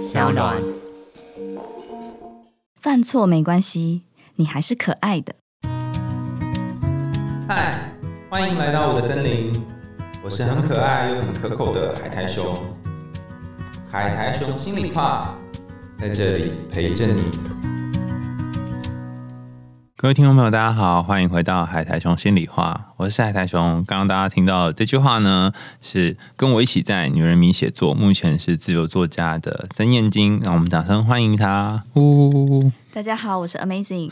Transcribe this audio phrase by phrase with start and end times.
[0.00, 0.56] 小暖。
[2.80, 4.04] 犯错没关系，
[4.36, 5.34] 你还是可爱的。
[7.46, 7.92] 嗨，
[8.30, 9.52] 欢迎来到我的森林，
[10.24, 12.58] 我是很可爱又很可口的海苔熊。
[13.90, 15.36] 海苔熊心里话，
[16.00, 17.24] 在这里陪着你。
[20.00, 23.84] 各位听众朋友，大家好，欢迎回到海苔熊心里话，我是海苔熊。
[23.86, 25.52] 刚刚大家听到这句话呢，
[25.82, 31.84] 是跟我一起在女人迷写作，目前是自由作家的曾燕晶，让我们掌声欢迎她。
[31.96, 34.10] 呜，大家好，我是 Amazing。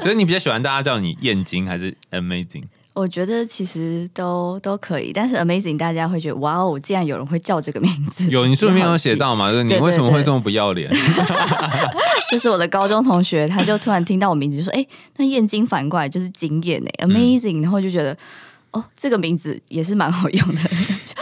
[0.00, 2.64] 所 以你比较喜欢大家叫你燕晶还是 Amazing？
[2.98, 8.26] 我觉得其实都都可以，但是 Amazing 大家会觉得哇哦，竟然有人会叫这个名字。
[8.30, 9.52] 有，你书里面有写到嘛？
[9.52, 10.90] 就是你为什么会这么不要脸？
[12.28, 14.84] 就是我的高中同学，他就突然听到我名字就说：“哎、
[15.16, 17.62] 那燕京反过来就是惊艳哎，Amazing。
[17.62, 18.16] 然后就觉得
[18.72, 20.60] 哦，这个名字也是蛮好用的。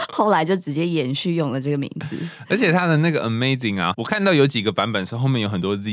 [0.09, 2.17] 后来就直接延续用了这个名字。
[2.47, 5.83] 而且他的那个 Amazing 啊，我看到有几个版本是后面有很多 Z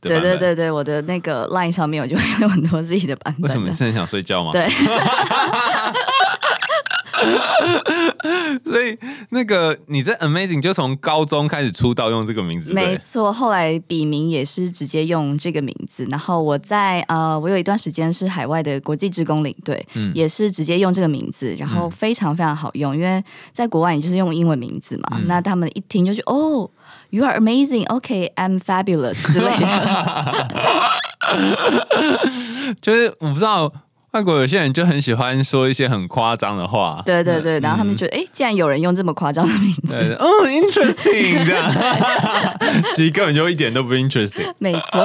[0.00, 3.42] 的对对对对，我的那个 Line 上面我就会有很多 Z 的版本。
[3.42, 4.50] 为什么是很想睡觉吗？
[4.52, 4.66] 对，
[8.64, 8.98] 所以
[9.30, 16.04] 那个你在 Amazing 就从高中开始出道用这个名字，没错，后来笔名也是直接用这个名字。
[16.10, 26.70] 然后我在呃，我有一段时间是海外的国际职工领队，嗯也是直接用这个名字，然后非常非常好用，因为在国外你就是用英文名字嘛，嗯那他们一听就觉得哦
[27.10, 29.66] ，You are amazing, OK, I'm fabulous 之类的。
[32.80, 33.72] 就是我不知道
[34.16, 41.70] 外国有些人就很喜欢说一些很夸张的话，对对对，然后他们觉得，哎、既然有人用这么夸张的名字，对，哦，interesting 这样，
[42.94, 44.50] 其实根本就一点都不 interesting。
[44.56, 45.00] 没错。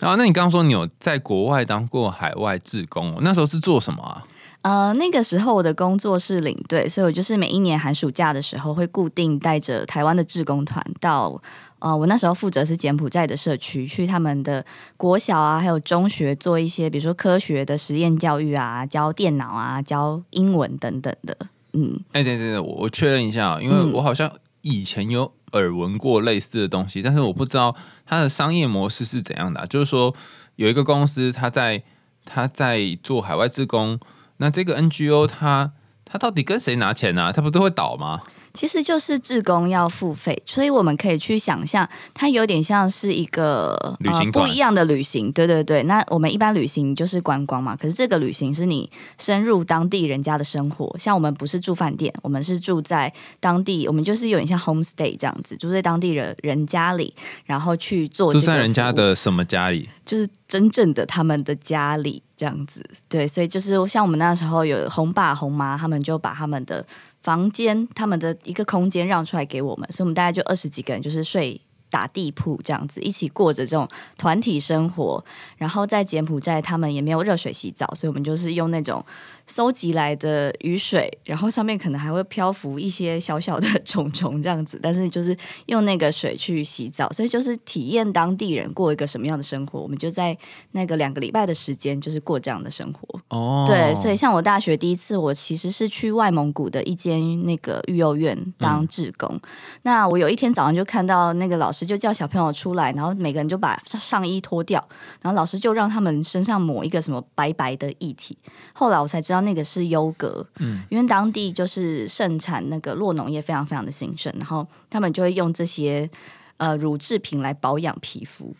[0.00, 4.24] 然 后，那你刚刚说你有在国外当过海外志工、哦，那时候是做什么啊？
[4.62, 11.40] 呃，那个时候我的工作是领队，所以我就是每一年寒暑假的时候会固定带着台湾的志工团到。
[11.80, 14.64] 呃，我那时候负责是柬埔寨的社区，去他们的
[14.96, 21.36] 国小啊，还有中学做一些，比如说科学的实验教育啊，教电脑啊，教英文等等的。
[21.72, 24.30] 嗯，哎、对对对，我我确认一下哦，因为嗯我好像
[24.62, 27.74] 以前有耳闻过类似的东西，但是我不知道
[28.04, 30.14] 它的商业模式是怎样的啊、就是说，
[30.56, 31.82] 有一个公司，它在
[32.24, 33.98] 它在做海外志工，
[34.36, 35.72] 那这个 NGO 它
[36.04, 37.32] 它到底跟谁拿钱呢、啊？
[37.32, 38.20] 它不都会倒吗？
[38.52, 45.30] 其实就是志工要付费，所以我们可以去想象，它有点像是一个呃、旅行团不一样的旅行。
[45.32, 50.94] 对对对，那我们一般旅行就是观光嘛，可是这个旅行是你深入当地人家的生活。
[50.98, 59.88] 像我们不是住饭店，我们是住在当地，我们就是有点像 homestay 这样子，住在当地人人家里，然后去做住在人家的什么家里？
[60.10, 62.84] 就是真正的他们的家里这样子。
[63.08, 66.84] 对，所以就是像我们那时候有红爸红妈，他们就把他们的
[67.22, 71.60] 房间、他们的一个空间让出来给我们，所以我们大概就二十几个人，就是睡。
[71.90, 73.86] 打地铺这样子，一起过着这种
[74.16, 75.22] 团体生活。
[75.58, 79.04] 然后在柬埔寨，他们也没有热水洗澡，所以我们就是用那种
[79.46, 85.36] 收集来的雨水，然后上面可能还会漂浮一些小小的虫虫这样子，但是就是
[85.66, 89.80] 用那个水去洗澡，所以就是体验当地人过一个什么样的生活。
[89.80, 90.36] 我们就在
[90.72, 93.20] 那个两个礼拜的时间，就是过这样的生活。
[93.28, 99.40] 哦，对，所以像我大学第一次，我其实是去外蒙古的一间那个育幼院当志工。
[99.82, 104.82] 那我有一天早上就看到那个老师就叫小朋友出来，然后每个人就把上衣脱掉，
[105.22, 108.36] 然后老师就让他们身上抹一个什么白白的液体。
[108.72, 116.08] 后来我才知道那个是优格，嗯，因为当地就是盛产那个酪农业非常非常的兴盛，然后他们就会用这些
[116.56, 118.54] 呃乳制品来保养皮肤。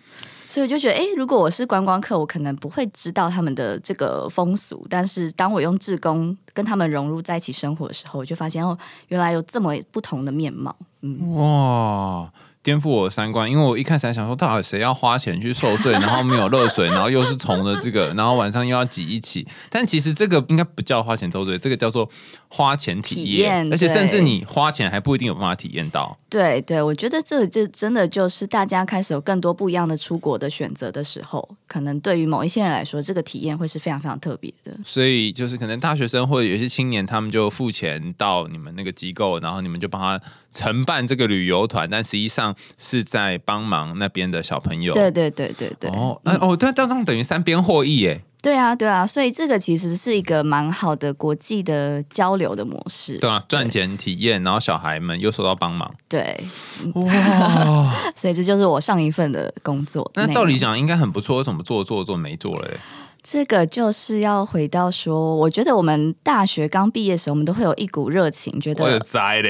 [0.48, 4.84] 所以我就觉得，诶，如果我是观光客，我可能不会知道他们的这个风俗。
[4.90, 8.76] 但是当我用志工跟他们融入在一起生活的时候，我就发现哦，
[9.06, 10.74] 原来有这么不同的面貌。
[11.02, 12.32] 嗯，哇，
[12.62, 22.08] 颠覆我的三观，因为我一开始还想说，到底谁要花钱去受罪，然后没有热水， 然后又是虫的这个，然后晚上又要挤一起，但其实这个应该不叫花钱受罪，这个叫做
[22.52, 26.18] 花钱体体验，而且甚至你花钱还不一定有办法体验到。
[26.28, 34.76] 对对，我觉得这就真的就是大家开始有更多不一样的出国的选择的时候，可能对于某一些人来说，这个体验会是非常非常特别的。
[34.84, 40.20] 所以就是可能大学生或者有些青年，他们就付钱到你们那个机构，然后你们就帮他
[40.52, 44.92] 承办这个旅游团，但实际上是在帮忙那边的小朋友。
[44.92, 45.88] 对对对对对。
[45.90, 48.22] 哦，那、哦，但这样等于三边获益耶。
[48.42, 53.18] 对啊，对啊，所以这个其实是一个蛮好的国际的交流的模式。
[53.18, 55.92] 对啊，赚钱体验，然后小孩们又受到帮忙。
[56.08, 56.42] 对，
[56.94, 60.10] 哇， 所以这就是我上一份的工作。
[60.14, 62.76] 那照理讲应该很不错，为什么做做做没做了嘞？
[63.22, 69.42] 这个就是要回到说，我觉得我们大学刚毕业时，我们都会有一股热情，觉得我要改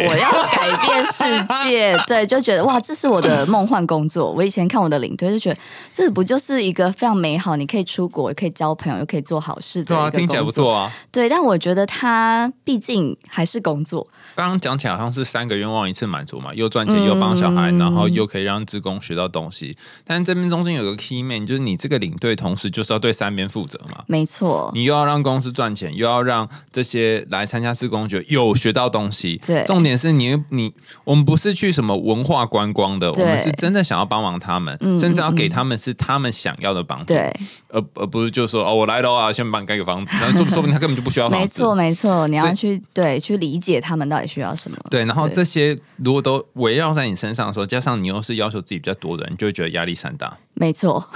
[0.86, 1.24] 变世
[1.64, 4.30] 界， 对，就觉得哇，这是我的梦幻工作。
[4.32, 5.58] 我以前看我的领队就觉得，
[5.92, 10.42] 这不就是一个非常美好，你可以出国，也可以交朋友，又可以做好事的对啊，听起来。
[10.42, 10.92] 不错啊。
[11.12, 19.76] 对，但我觉得他毕竟还是工作，刚刚讲起来好像是三个愿望一次满足嘛，又赚钱又帮小孩，嗯然后又可以让职工学到东西。
[20.04, 24.02] 但是这边中间有个 key man，就是你这个领队同时就是要对三边负责嘛。
[24.06, 29.40] 没错，你又要让公司赚钱，又要让这些来参加施工觉得有学到东西。
[29.46, 30.72] 对重点是你你
[31.04, 37.34] 我们不是去什么文化观光的，我们是真的想要帮忙他们，嗯甚至要给他们是他们想要的帮助，对，
[37.68, 41.42] 而而不是就说哦我来了啊，先帮你盖个房子， 然后说说不定他根本就不需要房子。
[41.42, 44.76] 没错，没错，你要去对去理解他们到底需要什么。
[44.90, 50.36] 对，然后这些如果都围绕在你身上的时候，加上你又是要求自己比较多的人，你就会觉得压力山大。
[50.54, 51.06] 没错，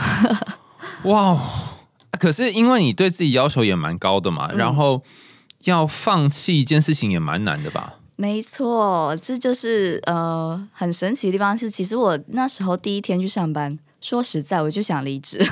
[1.05, 1.39] 哇
[2.15, 2.19] 哦！
[2.21, 5.03] 可是因为你对自己要求也蛮高的嘛，嗯然后
[5.65, 7.95] 要放弃一件事情也蛮难的吧？
[8.17, 15.45] 没错，这就是呃很神奇的地方是，其实我那时候第一天去上班，说实在，我就想离职，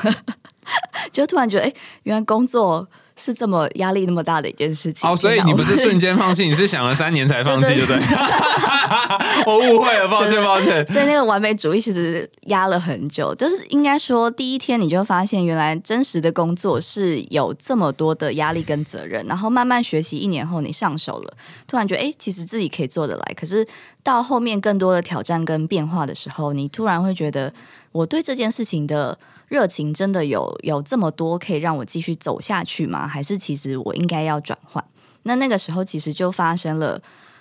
[1.11, 1.75] 就突然觉得，哎，
[2.05, 2.89] 原来工作
[3.23, 5.09] 是这么压力那么大的一件事情。
[5.09, 7.99] 哦，所以你不是瞬间放弃，你是想了三年才放弃，对不对？
[9.47, 10.87] 我误会了，抱歉，抱歉。
[10.87, 21.35] 所以那个完美主义其实压了很久，就是应该说第一天你就发现，原来真实的工作是有这么多的压力跟责任，然后慢慢学习一年后你上手了，
[21.67, 23.35] 突然觉得哎，诶其实自己可以做得来。
[23.35, 23.67] 可是
[24.03, 27.53] 到后面更多的挑战跟变化的时候，你突然会觉得
[27.93, 29.17] 我对这件事情的
[29.53, 33.07] 热情真的有有这么多可以让我继续走下去吗？
[33.07, 34.83] 还是其实我应该要转换？
[35.25, 36.99] 那那个时候其实就发生了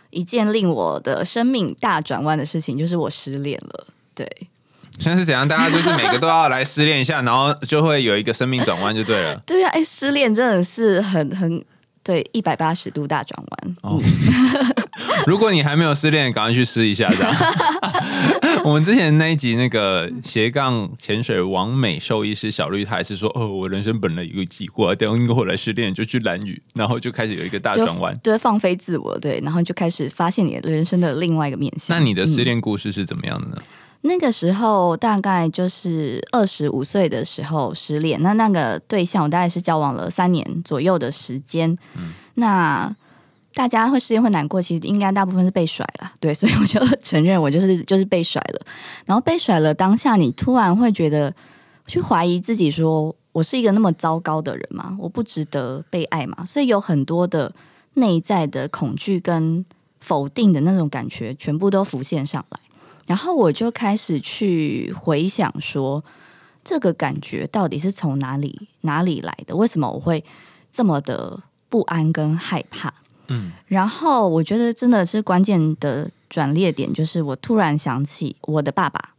[0.09, 3.87] 一件令我的生命大转弯的事情，就是我失恋了。
[4.13, 4.27] 对，
[4.99, 5.47] 现在是怎样？
[5.47, 9.41] 大家就是每个都要来失恋一下，然后就会有一个生命转弯，就对了。
[9.47, 11.63] 对呀、啊，哎，失恋真的是很很
[12.03, 13.75] 对一百八十度大转弯。
[13.81, 13.99] 哦，
[15.27, 17.09] 如果你还没有失恋，赶快去试一下。
[17.09, 17.33] 这样，
[18.65, 28.17] 我们之前那一集那个斜杠潜水王美兽医师小绿，他也是说，哦，我人生本来有一个计划，等因为后来失恋就去蓝屿，然后就开始有一个大就转弯。
[28.23, 31.97] 对，放飞自我，对，然后就开始发现你的人生的另外一个面向。
[31.97, 33.57] 那你的失恋故事是怎么样的呢？
[34.01, 41.77] 那个时候大概就是二十五岁的时候失恋，那那个对象我大概是交往了三年左右的时间。
[42.35, 42.95] 那
[43.53, 48.65] 大家会失恋会难过，其实应该大部分是被甩了，对，所以我就 承认我就是就是被甩了。
[49.05, 51.33] 然后被甩了当下，你突然会觉得
[51.85, 54.97] 去怀疑自己说，我是一个那么糟糕的人吗？
[54.99, 56.45] 我不值得被爱吗？
[56.45, 57.53] 所以有很多的
[57.95, 59.63] 内在的恐惧跟
[59.99, 62.59] 否定的那种感觉，全部都浮现上来。
[63.11, 66.01] 然后我就开始去回想说，
[66.63, 69.53] 这个感觉到底是从哪里哪里来的？
[69.53, 70.23] 为什么我会
[70.71, 71.37] 这么的
[71.67, 72.93] 不安跟害怕？
[73.27, 79.09] 嗯，然后我觉得真的是关键的转捩点，就是我突然想起我的爸爸。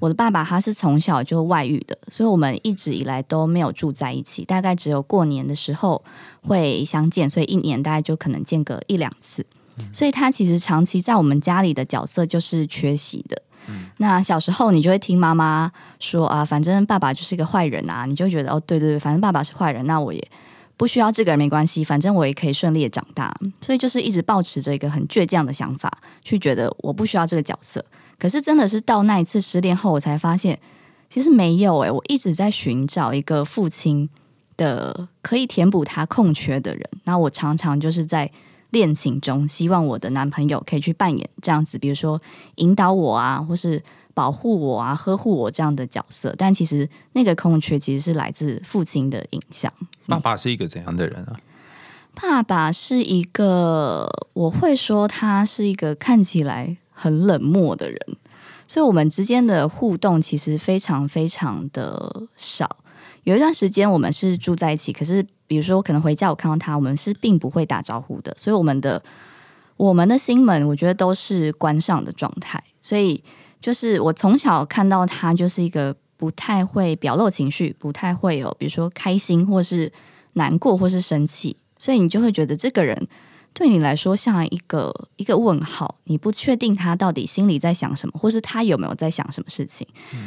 [0.00, 6.02] 我的爸爸他是从小就外遇的，所以我们一直以来都没有住在一起，大概只有过年的时候
[6.40, 9.44] 会相见，所以一年大概就可能见个一两次。
[9.92, 13.42] 所以他其实长期在我们家里的角色就是缺席的。
[13.98, 20.28] 那小时候你就会听妈妈说啊，反正爸爸就是一个坏人啊，你就觉得哦，对对对，反正爸爸是坏人，那我也
[20.76, 23.34] 不需要这个人没关系，反正我也可以顺利的长大。
[23.60, 25.90] 所以就是一直保持着一个很倔强的想法，
[26.22, 27.84] 去觉得我不需要这个角色。
[28.18, 30.56] 可是真的是到那一次失恋后，我才发现
[31.10, 34.08] 其实没有诶、我一直在寻找一个父亲
[34.56, 36.88] 的 可以填补他空缺的人。
[37.02, 38.30] 那我常常就是在
[38.76, 42.20] 恋情中，希望我的男朋友可以去扮演这样子，比如说
[42.56, 46.34] 引导我啊，或是保护我啊、呵护我这样的角色。
[46.36, 49.72] 但其实那个空缺其实是来自父亲的影响。
[50.06, 51.32] 爸爸是一个怎样的人啊？
[52.20, 57.98] 爸爸是一个，我会说他是一个看起来很冷漠的人，
[58.68, 62.76] 所以我们之间的互动其实非常非常的少。
[63.24, 69.02] 有一段时间我们是住在一起，可是比如说可能回家我看到他，我们是并不会打招呼的，所以我们的
[69.76, 72.62] 我们的心门，我觉得都是关上的状态。
[72.80, 73.22] 所以
[73.60, 79.92] 就是我从小看到他，就是一个不太会表露情绪，不太会有比如说开心或是
[80.34, 83.08] 难过或是生气，所以你就会觉得这个人
[83.52, 89.86] 对你来说像一个一个问号，你不确定他到底心里在想什么，或是他有没有在想什么事情。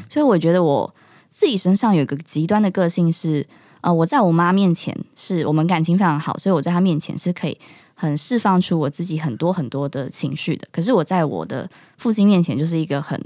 [0.09, 0.93] 所以我觉得我
[1.29, 3.45] 自己身上有一个极端的个性是，
[3.81, 7.57] 呃，我在我妈面前是我们感情非常好，所以我在她面前是可以
[7.95, 10.67] 很释放出我自己很多很多的情绪的。
[10.71, 13.17] 可是我在我的父亲面前就是一个很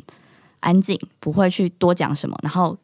[0.59, 2.77] 安静，不会去多讲什么，然后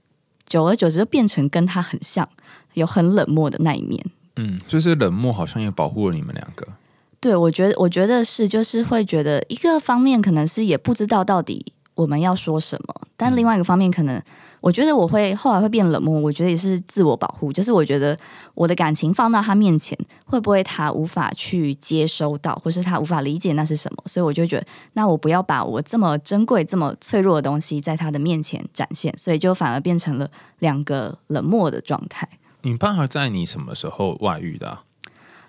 [0.48, 2.28] 久而久之就变成跟他很像，
[2.74, 4.04] 有很冷漠的那一面。
[4.38, 6.68] 嗯，就是冷漠好像也保护了你们两个。
[7.20, 14.20] 对，我觉得，我觉得是，就是会觉得一个方面可能是也不知道到底我们要说什么，但另外一个方面可能。
[14.62, 17.52] 我觉得我会后来会变冷漠，我觉得也是自我保护。
[17.52, 18.18] 就是我觉得
[18.54, 24.04] 我的感情放到他面前，会不会他无法去接收到，或是他无法理解那是什么？
[24.06, 32.28] 所以我就觉得，那我不要把我这么珍贵、这么脆弱的东西在他的面前展现，所以就反而变成了两个冷漠的状态。
[32.62, 34.80] 你爸爸在你什么时候外遇的？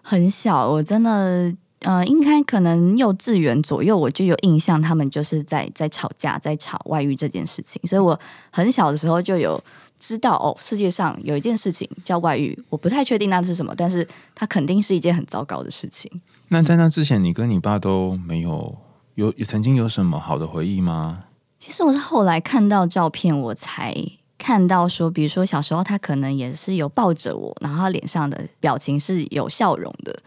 [0.02, 1.54] 很小，我真的。
[1.80, 7.80] 呃，应该可能幼稚园左右，我就有印象，他们就是在在吵架，在吵外遇这件事情。
[7.86, 8.18] 所以我
[8.50, 9.62] 很小的时候就有
[9.98, 16.10] 知道，哦，世界上有一件事情叫外遇，我不太确定那是什么，但是它肯定是一件很糟糕的事情。
[16.48, 18.76] 那在那之前，你跟你爸都没有
[19.14, 21.24] 有曾经有什么好的回忆吗？
[21.58, 23.94] 其实我是后来看到照片，我才
[24.36, 30.18] 看到说，比如说小时候他可能也是有抱着我，然后他脸上的表情是有笑容的。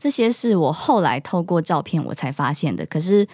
[0.00, 3.28] 这些是我后来透过照片我才发现的，可是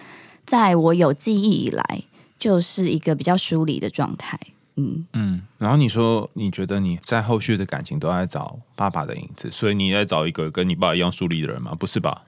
[0.45, 2.03] 在我有记忆以来，
[2.37, 4.37] 就是一个比较疏离的状态。
[4.75, 11.73] 嗯嗯，然后你说你觉得你在后续的感情都在找爸爸的影子，所以你在找一个跟你爸一样疏离的人吗？
[11.73, 12.23] 不是吧？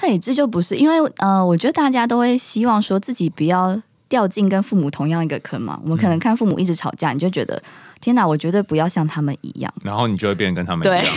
[0.00, 5.78] 对，这就不是，因为呃，我觉得大家都会希望说自己不要掉进跟父母同样一个坑嘛。
[5.82, 7.62] 我们可能看父母一直吵架，你就觉得。
[8.00, 8.26] 天哪！
[8.26, 11.14] 我绝对不要像他们一样，然后你就会变跟他们一样，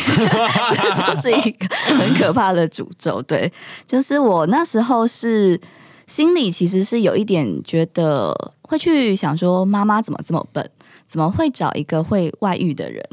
[0.96, 1.68] 这 就是一个
[1.98, 3.22] 很可怕的诅咒。
[3.24, 3.52] 对，
[3.86, 5.60] 就是我那时候是
[6.08, 8.34] 心里其实是有一点觉得
[8.64, 10.68] 会去想说，妈妈怎么这么笨，
[11.06, 13.04] 怎么会找一个会外遇的人？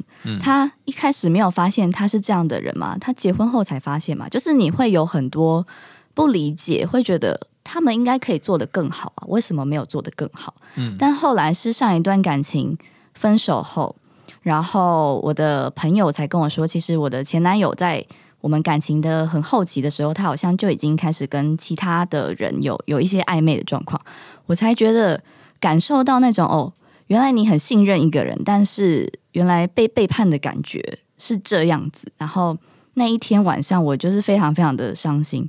[0.41, 2.97] 他一开始没有发现他是这样的人嘛？
[2.99, 4.29] 他结婚后才发现嘛？
[4.29, 5.67] 就是你会有很多
[6.15, 10.55] 不理解，会觉得他们应该可以做得更好啊，为什么没有做得更好？
[10.77, 12.79] 嗯，但后来是上一段感情。
[13.17, 13.97] 分手后，
[14.43, 18.05] 然后我的朋友才跟我说，其实我的前男友在
[18.43, 24.01] 我们感情的很后期的时候，他好像就已经开始跟其他的人有有一些暧昧的状况。
[24.45, 25.21] 我才觉得
[25.59, 26.73] 感受到那种哦，
[27.07, 32.13] 原来你很信任一个人，但是原来被背叛的感觉是这样子。
[32.19, 32.57] 然后
[32.95, 35.49] 那一天晚上，我就是非常非常的伤心，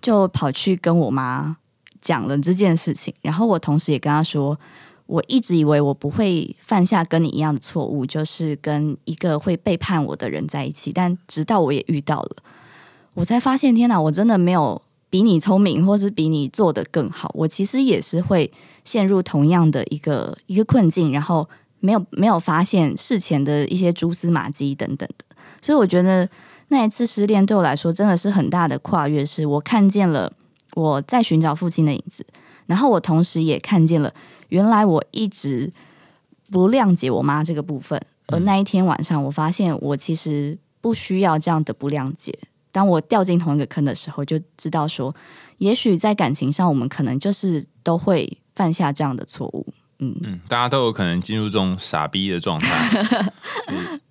[0.00, 1.58] 就跑去跟我妈
[2.00, 3.14] 讲了这件事情。
[3.20, 4.58] 然后我同时也跟他说。
[5.06, 10.92] 我一直以为我不会犯下跟你一样的错误，就是跟一个会背叛我的人在一起。
[10.92, 12.36] 但直到我也遇到了，
[13.14, 14.00] 我才发现，天哪！
[14.00, 14.80] 我真的没有
[15.10, 17.30] 比你聪明，或是比你做的更好。
[17.34, 18.50] 我其实也是会
[18.84, 21.46] 陷入同样的一个一个困境，然后
[21.80, 25.36] 没有没有发现事前的一些蛛丝马迹等等的。
[25.60, 26.26] 所以我觉得
[26.68, 30.32] 那一次失恋对我来说真的是很大的跨越，是我看见了
[30.74, 32.24] 我在寻找父亲的影子，
[32.72, 34.10] 然后我同时也看见了。
[34.48, 35.70] 原来我一直
[36.50, 42.38] 不谅解我妈这个部分，而那一天晚上，我发现我其实不需要这样的不谅解。
[42.70, 45.14] 当我掉进同一个坑的时候，就知道说，
[45.58, 49.66] 也许在感情上，我们可能就是都会犯下这样的错误。
[50.02, 53.30] 嗯嗯，大家都有可能进入这种傻逼的状态。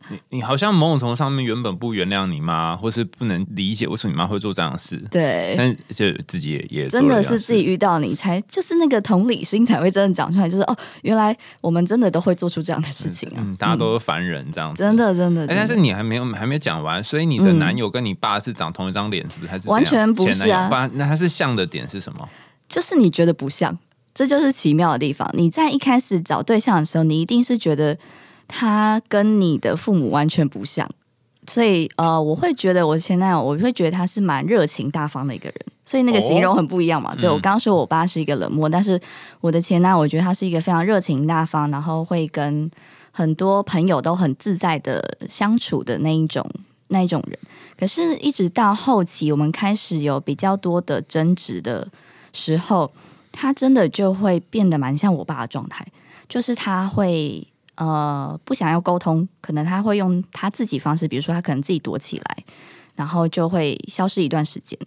[0.10, 4.98] 你你好像某种程度上面原本不原谅你妈，或是不能理解为什么你妈会做这样的事。
[5.10, 13.56] 对，但就自己也也真的是自己遇到你才就是那个同理心才会真的讲出来，就是哦，原来我们真的都会做出这样的事情啊。
[13.58, 15.48] 大家都是凡人这样子，真的真的。
[15.48, 19.52] 但是你还没有还没有讲完，所以你的男友跟你爸是长同一张脸，是不是？
[19.52, 20.70] 还是完全不是啊？
[20.94, 22.28] 那他是像的点是什么？
[22.68, 23.78] 就是你觉得不像。
[24.13, 25.30] 这就是奇妙的地方。
[25.34, 27.98] 你在一开始找对象的时候，你一定是觉得
[28.48, 30.89] 他跟你的父母完全不像，
[31.48, 37.15] 所以呃，我会觉得我前男友，我会觉得他是蛮热情大方的一个人，所以那个形容很不一样嘛。
[37.15, 39.00] 对我刚刚说我爸是一个冷漠，但是
[39.39, 42.70] 我的前男友，我觉得他是一个非常热情大方，然后会跟
[43.12, 46.46] 很多朋友都很自在的相处的那一种
[46.89, 47.39] 那一种人。
[47.80, 51.88] 可是，一直到后期，我们开始有比较多的争执的
[52.34, 52.91] 时候。
[53.32, 55.86] 他真的就会变得蛮像我爸的状态，
[56.28, 57.46] 就是他会
[57.76, 62.44] 呃不想要沟通，可能他会用他自己方式，比如说他可能自己躲起来，
[62.96, 64.78] 然后就会消失一段时间。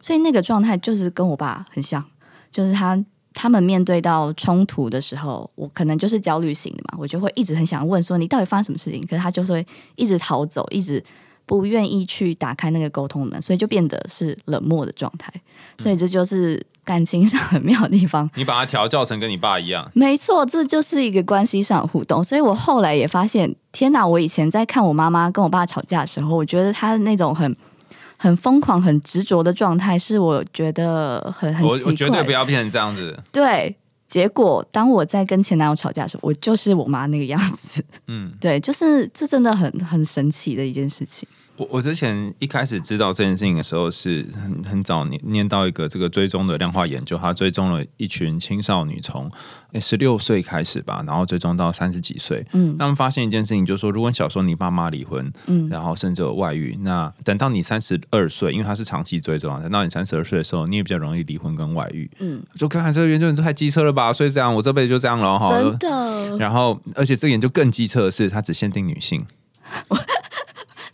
[0.00, 2.04] 所以那个状态就是跟我爸很像，
[2.50, 11.02] 就是他他们面对到冲突的时候，我可能就是焦虑型的嘛，我就会一直很想问说你到底发生什么事情，可是他就是会一直逃走，一直。
[11.46, 15.32] 不愿意去打开那个沟通门，所以就变得是冷漠的状态。
[15.78, 18.30] 所以这就是感情上很妙的地方。
[18.36, 22.22] 你把它调教成跟你爸一样，没错，这就是一个关系上的互动。
[22.22, 24.06] 所以我后来也发现，天哪！
[24.06, 27.56] 我以前在看我妈妈跟我爸吵架的时候，我觉得他的那种很
[28.16, 33.18] 很疯狂、很执着的状态，是我觉得很很我我绝对不要变成这样子。
[33.32, 33.74] 对。
[34.14, 37.84] 结果当我在跟前男友吵架的时候，我就是我妈那个样子。
[38.06, 41.28] 嗯，对，就是这真的很很神奇的一件事情。
[41.56, 49.30] 我我之前一开始知道这件事情的时候，是很很早念念到一个这个追踪的量化研究，他追踪了一群青少女从
[49.80, 52.44] 十六岁开始吧，然后追踪到三十几岁。
[52.52, 62.10] 嗯，他们发现一件事情，就是说，如果你小时候你爸妈离婚，嗯，然后甚至有外遇，那等到你三十二岁，因为他是长期追踪啊，等到你三十二岁的时候，你也比较容易离婚跟外遇。
[62.18, 65.50] 嗯，就看看这个研究人太机车了吧，所以这样我这辈子就这样了哈。
[65.50, 66.36] 真的。
[66.36, 69.24] 然后，而且这个研究更机车的是，它只限定女性。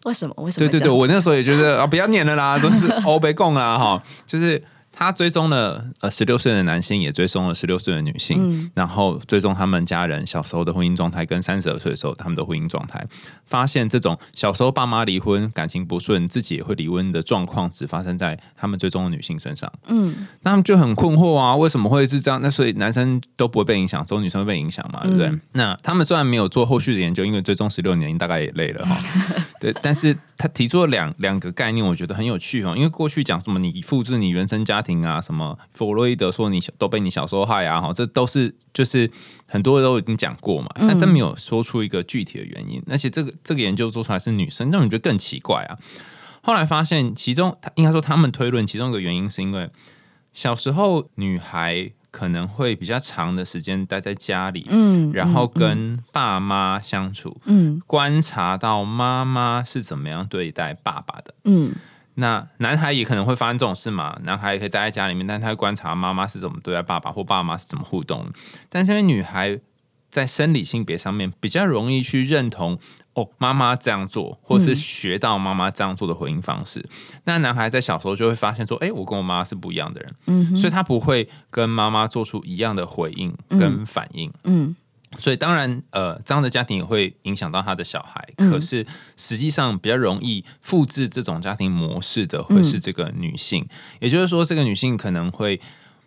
[0.05, 0.35] 为什么？
[0.39, 0.69] 为什么？
[0.69, 4.63] 对对对，我那时候也觉得啊，不要念了啦，都是欧北贡啦，哈，就是。
[5.01, 13.03] 他追踪了呃十六岁的男性，也追踪了十六岁的女性，然后追踪他们家人小时候的婚姻状态，跟三十二岁的时候他们的婚姻状态，
[13.47, 19.73] 发现这种小时候爸妈离婚、感情不顺，自己也会离婚的状况，只发生在他们追踪的女性身上。
[19.87, 22.39] 嗯，那他们就很困惑啊，为什么会是这样？
[22.43, 25.33] 那所以男生都不会被影响，只有女生会被影响嘛，对不对？
[25.53, 28.99] 那他们虽然没有做后续的研究，因为追踪十六年大概也累了哈。
[29.59, 32.75] 对，但是他提出了两两个概念，我觉得很有趣哦。
[32.77, 34.90] 因为过去讲什么你复制你原生家庭。
[35.05, 39.11] 啊，什么弗洛伊德说你都被你小时候害啊，哈，这都是就是
[39.47, 42.83] 很多人都已经讲过嘛，但但没有说出一个具体的原因。
[42.89, 45.79] 而且这个这个研究做出来是女生，让你觉得更奇怪啊。
[46.43, 49.71] 后来发现，其中他应该说他们推论其中一个原因是因为
[50.33, 61.75] 小时候女孩可能会比较长的时间待在家里，嗯，然后跟爸妈相处，嗯，观察到妈妈是怎么样对待爸爸的，嗯。
[62.21, 64.17] 那男孩也可能会发生这种事嘛？
[64.25, 68.31] 男孩也可以待在家里面，但他会观察妈妈是怎么对待爸爸，或爸妈是怎么互动。
[68.69, 69.59] 但是因为女孩
[70.11, 72.79] 在生理性别上面比较容易去认同
[73.15, 76.85] 哦，妈妈这样做，或是学到妈妈这样做的回应方式。
[77.25, 84.77] 那男孩在小时候就会发现说，哎，我跟我妈妈是不一样的人，嗯，所以他不会跟妈妈做出一样的回应跟反应，嗯。
[85.19, 88.29] 所以当然，呃，这样的家庭也会影响到他的小孩。
[88.37, 88.87] 可是
[89.17, 93.67] 实际上比较容易复制这种家庭模式的，会是这个女性。
[94.01, 95.61] 也就是说，这个女性可能会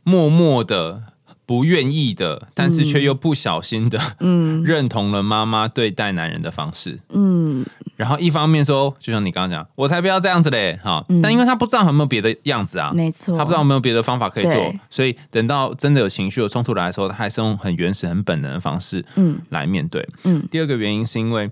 [0.04, 1.13] 默默的。
[1.46, 20.48] 不愿意的，但是却又不小心的，嗯， 认同了妈妈对待男人的方式，嗯，然后一方面说，就像你刚刚讲，我才不要这样子嘞，哈，但因为他不知道有没有别的样子啊，没错，他不知道有没有别的方法可以做，所以等到真的有情绪有冲突来的时候，他还是用很原始、很本能的方式，嗯，来面对，嗯。
[20.50, 21.50] 第二个原因是因为。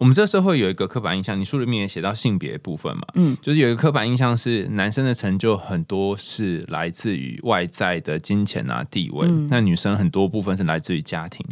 [0.00, 11.44] 我们这个社会有一个刻板印象，你书里面也写到性别部分嘛，嗯，就是有一个刻板印象是男生的成就很多是来自于外在的金钱啊地位，那女生很多部分是来自于家庭，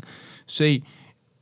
[0.47, 0.83] 所以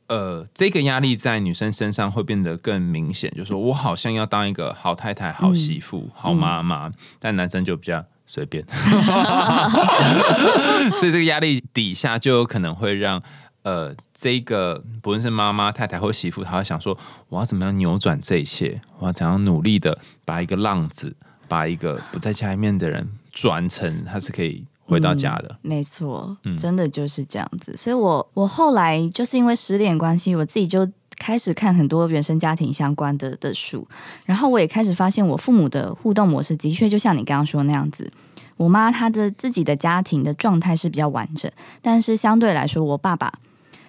[0.08, 6.90] 呃，这个压力在女生身上会变得更明显，就是说我好像要当一个好太太、好媳妇、好妈妈，
[7.20, 8.64] 但男生就比较随便，
[10.96, 13.22] 所以这个压力底下就有可能会让。
[13.66, 16.96] 呃，这个不论是妈妈、太太或媳妇，她会想说：
[17.28, 18.80] 我要怎么样扭转这一切？
[19.00, 21.16] 我要怎样努力的把一个浪子，
[21.48, 25.58] 把一个不在家里面的人转成他是可以回到家的？
[25.62, 27.76] 没错，真的就是这样子。
[27.76, 33.84] 所以，我我后来就是因为失恋关系，我自己就开始看很多原生家庭相关的的书，
[34.26, 38.08] 然后我也开始发现，我父母的互动模式的确就像你刚刚说那样子。
[38.56, 41.50] 我妈她的自己的家庭的状态是比较完整，
[41.82, 43.32] 但是相对来说，我爸爸。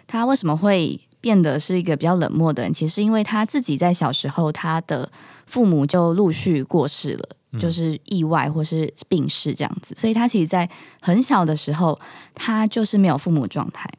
[0.07, 2.73] 他为什么会变得是一个比较冷漠的人？
[2.73, 5.11] 其实因为他自己在小时候，他的
[5.45, 10.69] 父母就陆续过世了，就是意外或是病逝这样子，所以他其实，在
[11.01, 11.99] 很小的时候，
[12.33, 13.89] 他就是没有父母状态。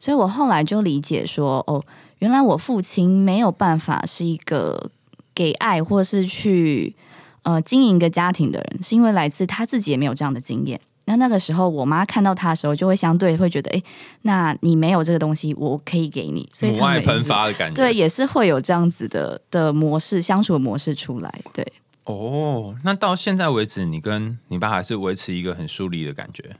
[0.00, 1.84] 所以我后来就理解说，哦，
[2.18, 4.90] 原来我父亲没有办法是一个
[5.32, 6.96] 给爱或是去
[7.42, 10.80] 呃经营一个家庭的人，是因为来自他自己也没有这样的经验。
[11.04, 13.82] 那那个时候，我妈看到他的时候，就会相对会觉得，哎，
[14.22, 21.66] 那你没有这个东西，我可以给你，所以母爱喷发的感觉，对，也是会有这样子的的模式相处的模式出来，对。
[22.04, 26.50] 哦，那到现在为止，你跟你爸还是维持一个很疏离的感觉？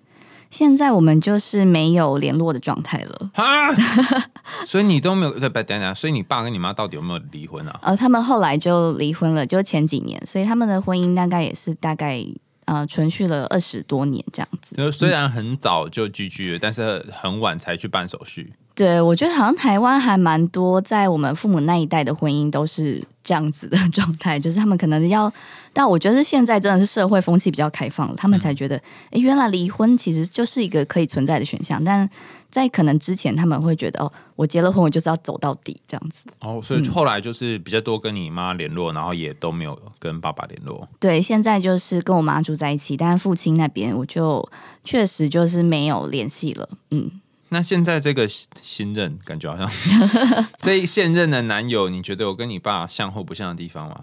[0.51, 3.73] 现在我们就是没有联络的状态了啊，
[4.67, 7.79] 所以你都没有对，等等，所以你爸跟你妈到底有没有离婚啊？
[7.83, 12.27] 呃，他们后来就离婚了，就前几年，所以他们的婚姻大概也是大概。
[12.66, 14.77] 呃，存续了二十多年这样子。
[14.77, 18.53] 就虽然很早就聚聚了，但是很晚才去办手续。
[18.75, 25.31] 对，我觉得好像台湾还蛮多，在我们父母那一代的婚姻都是这样子的 状态，就是他们可能要，
[25.73, 28.77] 但我觉得现在真的是社会风气比较开放了，他们才觉得，
[29.11, 31.83] 哎，原来离婚其实就是一个可以存在的选项。
[31.85, 32.09] 但
[32.51, 36.25] 在可能之前，他们会觉得，哦，我结了婚，我就是要走到底这样子。
[36.41, 40.89] 哦，所以后来就是比较多跟你妈联络，然后也都没有跟爸爸联络。
[40.99, 44.47] 对，现在就是跟我妈住在一起，但是父亲那边我就
[44.83, 46.69] 确实就是没有联系了。
[46.91, 47.11] 嗯。
[47.53, 49.71] 那现在这个新任感觉好像
[50.59, 54.01] 这现任的男友，你觉得我跟你爸像或不像的地方吗？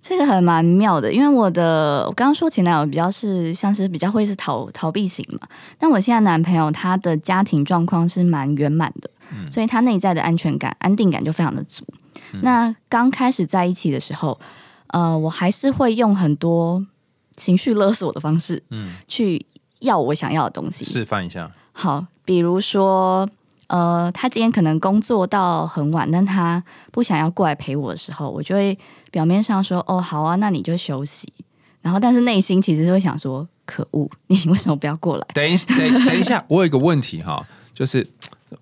[0.00, 5.48] 这个还蛮妙的，因为我的我刚刚说前男友比较是像是比较会是逃逃避型嘛，
[5.80, 9.10] 但我现在男朋友他的家庭状况是蛮圆满的，
[9.50, 11.84] 所以他内在的安全感、安定感就非常的足。
[12.42, 14.38] 那刚开始在一起的时候，
[14.88, 16.86] 呃，我还是会用很多
[17.36, 19.44] 情绪勒索的方式，嗯，去
[19.80, 20.84] 要我想要的东西。
[20.84, 21.50] 示范一下。
[21.72, 23.26] 好，比如说，
[23.68, 26.62] 呃，他今天可能工作到很晚，但他
[26.92, 28.78] 不想要过来陪我的时候，我就会
[29.10, 31.32] 表面上说：“哦，好啊，那你就休息。”
[31.80, 38.04] 然后，但是内心其实是会想说：“可恶，你为什么不要过来？”等一 等等一下，我有一个问题哈，就是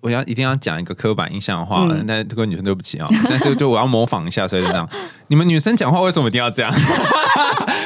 [0.01, 4.87] 我要一定要讲一个刻板印象的话，那各位女生对不起啊，但是就我要模仿一下，所以就这样，
[5.27, 6.71] 你们女生讲话为什么一定要这样？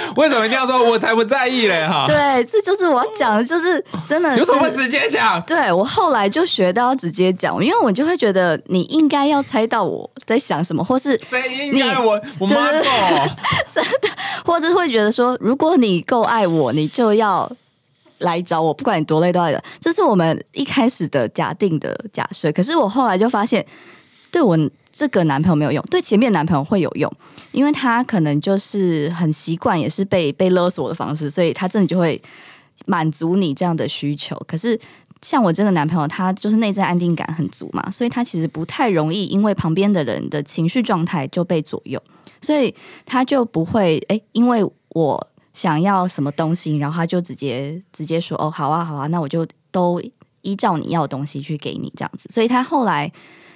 [0.17, 0.80] 为什么一定要说？
[0.89, 1.86] 我才不在意嘞！
[1.86, 5.41] 哈，对，这就是我要讲的，就是真的有什么直接讲？
[5.43, 12.82] 对我后来就学到直接讲，因为我就会觉得你应该要猜到我在想什么，或是谁应该我我妈做
[13.72, 14.10] 真的，
[14.45, 17.52] 或者会觉得说，如果你够爱我，你就要
[18.19, 19.63] 来找我，不管你多累都爱的。
[19.80, 22.52] 这是我们一开始的假定的假设。
[22.52, 23.65] 可是我后来就发现，
[24.32, 24.58] 对我。
[24.91, 27.12] 这个男朋友没有用，对前面男朋友会有用，
[27.52, 32.21] 因为他可能就是很习惯，也是被被勒索的方式，所以他真的就会
[32.86, 34.36] 满足你这样的需求。
[34.47, 34.78] 可是
[35.21, 42.02] 像我这个男朋友，他就是内在安定感很足嘛，所以他其实不太容易因为旁边的人的情绪状态就被左右，
[42.41, 42.73] 所以
[43.06, 50.02] 他就不会哎，因为我想要什么东西，然后他就直接直接说哦，好啊，好啊，那我就都
[50.41, 52.28] 依照你要的东西去给你这样子。
[52.30, 53.12] 所以他后来。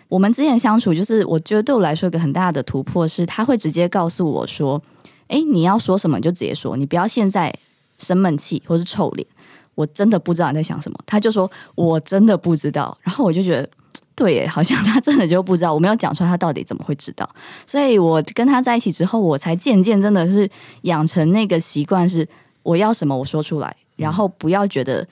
[0.08, 4.82] 我们之前相处，就是我觉得对我来说一个很大的突破是，他会直接告诉我说
[5.28, 7.54] ：“哎，你要说什么就直接说，你不要现在
[7.98, 9.28] 生闷气或是臭脸。”
[9.76, 13.68] 我真的不知道你在想什么，他就说：“我真的不知道。”然后我就觉得，
[14.14, 15.74] 对，好像他真的就不知道。
[15.74, 17.28] 我没有讲出来，他到底怎么会知道？
[17.66, 20.48] 所以我跟他在一起之后，我才渐渐真的是
[20.84, 22.28] 养成那个习惯，是
[22.62, 25.08] 我要什么我说出来，然后不要觉得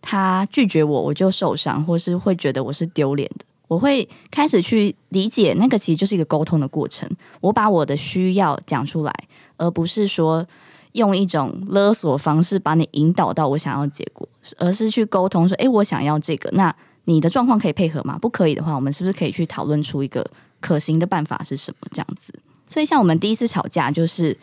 [0.00, 3.44] 他拒绝我我就受伤，或是会觉得我是丢脸的。
[3.74, 7.10] 我会开始去理解，那个其实就是一个沟通的过程。
[7.40, 9.12] 我把我的需要讲出来，
[9.56, 10.46] 而不是说
[10.92, 16.72] 用一种勒索方式把你引导到我想要结果，而是去沟通说：“诶，我想要这个，那
[17.06, 18.16] 你的状况可以配合吗？
[18.16, 20.24] 不可以的话，我们是不是可以去讨论出一个
[20.60, 21.88] 可行的办法是什么？
[21.92, 22.32] 这样子。
[22.68, 24.38] 所以，像我们第一次吵架，就是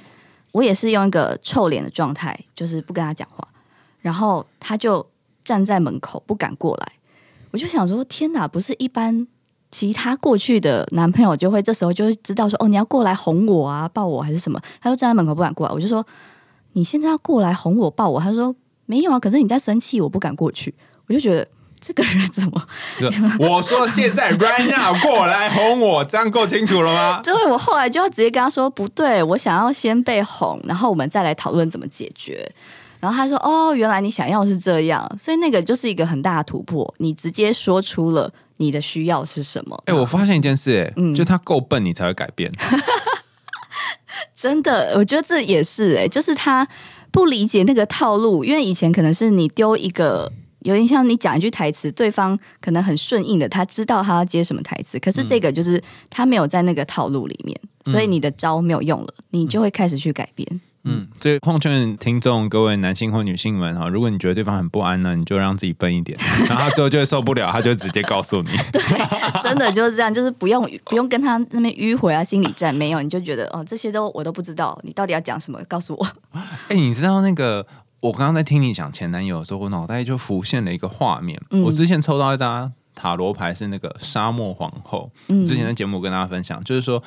[0.52, 3.48] 我也是用一个臭脸的状态，就是不跟他讲话，
[4.02, 5.06] 然后他就
[5.46, 6.91] 站在门口不敢过来。
[7.52, 8.48] 我就想说，天哪！
[8.48, 9.28] 不是一般
[9.70, 14.60] 其他过去的男朋友就会这时候就会知道说，哦，你要过来哄我啊，抱我还是什么？
[14.82, 15.74] 他就站在门口不敢过来。
[15.74, 16.06] 我就说，
[16.74, 18.20] 你现在要过来哄我抱我？
[18.20, 20.74] 他说没有啊，可是你在生气，我不敢过去。
[21.08, 21.46] 我就觉得
[21.80, 22.68] 这个人怎么？
[23.40, 27.22] 我说现在 right now 过来哄我，这样够清楚了吗？
[27.26, 32.50] 对，我后来就要直接跟他说，不对，我想要先被哄，然后我们再来讨论怎么解决。
[33.02, 36.94] 然后他说：“哦，原来你想要是这样，所以那个就是一个很大的突破。
[37.00, 42.52] 你直接说出了你的需要是什么。”哎，我发现一件事，哎，嗯，就他够笨，你才会改变。
[44.36, 46.68] 真的，我觉得这也是，哎，就是他
[47.12, 55.00] 不理解那个套路，因为以前可能是你丢一个，有点像你讲一句台词，对方可能很顺应的，他知道他要接什么台词。
[55.00, 60.62] 可是这个就是他没有在那个套路里面，所以你的招没有用了，你就会开始去改变。
[60.84, 66.17] 嗯，所以奉劝听众各位男性或女性们哈，如果你觉得对方很不安呢，你就让自己笨一点，
[66.50, 68.50] 然后他最后就会受不了，他就直接告诉你。
[68.74, 68.82] 对，
[69.44, 76.08] 真的就是这样，就是不用不用跟他那边迂回啊，心理战没有，你就觉得哦，这些都我都不知道，你到底要讲什么，告诉我。
[76.70, 77.65] 哎，你知道那个
[78.00, 81.39] 我刚刚在听你讲前男友的时候，我脑袋就浮现了一个画面。
[81.52, 85.12] 嗯我之前抽到一张塔罗牌，是那个沙漠皇后。
[85.28, 87.04] 嗯之前的节目跟大家分享，就是说。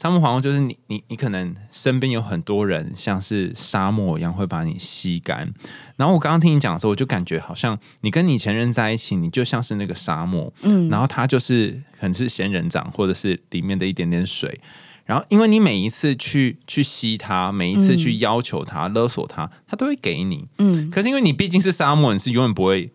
[0.00, 5.52] 沙漠皇后就是你，你，你可能身边有很多人像是沙漠一样会把你吸干。
[5.96, 14.60] 然后我刚刚听你讲的时候，我就感觉好像你跟你前任在一起，你就像是那个沙漠，嗯，然后他就是很是仙人掌，或者是里面的一点点水。
[15.04, 20.90] 然后因为你每一次去去吸它，每一次去要求他勒索他，他都会给你，嗯。
[20.90, 22.90] 可是因为你毕竟是沙漠，你是永远不会。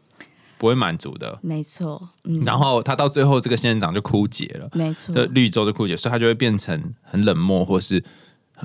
[0.60, 1.40] 不会满足的。
[1.42, 8.04] 没错，嗯，然后他到最后，这个仙人掌就枯竭了，没错，这绿洲就枯竭，所以他就会变成很冷漠，或是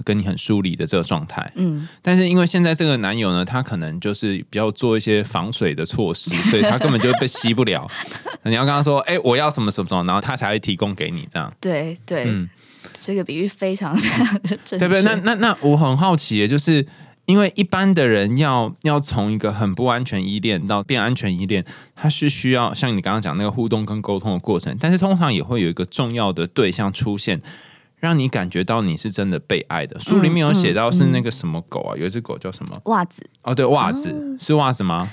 [0.05, 1.53] 跟你很疏离的这个状态。
[1.55, 7.89] 嗯，但是因为现在这个男友呢，他可能就是比较做一些防水的措施，所以他根本就被吸不了。
[8.43, 11.51] 你要跟他说，哎、我要什么什么什么，然后他才会提供给你这样。
[11.61, 12.51] 对对，嗯
[12.93, 15.03] 这个比喻非常非常的正确，对不对？
[15.03, 16.85] 那那那我很好奇，就是
[17.27, 27.41] 因为一般的人要要从一个很不安全依恋到变安全依恋，他是需要像你刚刚讲那个互动跟沟通的过程，但是通常也会有一个重要的对象出现。
[28.01, 29.99] 让你感觉到你是真的被爱的。
[29.99, 32.79] 书里面有写到是那个什么狗啊，有一只狗叫什么？
[32.85, 35.11] 袜子，哦，对，袜子、是袜子吗？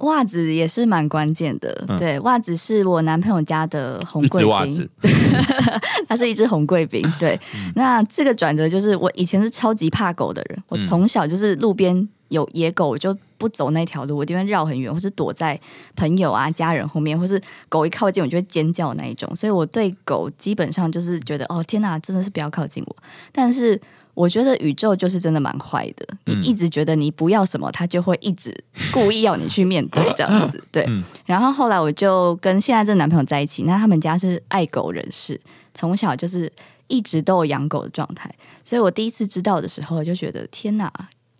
[0.00, 1.84] 袜子也是蛮关键的。
[1.88, 4.88] 嗯对，袜子是我男朋友家的红贵宾
[6.08, 7.02] 它是一只红贵宾。
[7.18, 15.58] 对，嗯那这个转折就是我以前是超级怕狗的人，我嗯从小就是路边有野狗，我就不走那条路，我一定会绕很远，或是躲在
[15.94, 19.34] 朋友啊、家人后面，或是狗一靠近我就会尖叫那一种。
[19.36, 22.96] 所以我对狗基本上就是觉得，哦天哪，真的是不要靠近我。
[23.30, 23.80] 但是
[24.14, 28.52] 我觉得宇宙就是真的蛮坏的，你嗯一直觉得你不要什么，他就会一直
[28.92, 30.62] 故意要你去面对这样子。
[30.70, 35.40] 对，嗯然后后来我就跟现在这男朋友在一起，那他们家是爱狗人士，
[35.72, 36.52] 从小就是
[36.88, 38.30] 一直都有养狗的状态，
[38.64, 40.92] 所以我第一次知道的时候，我就觉得天哪，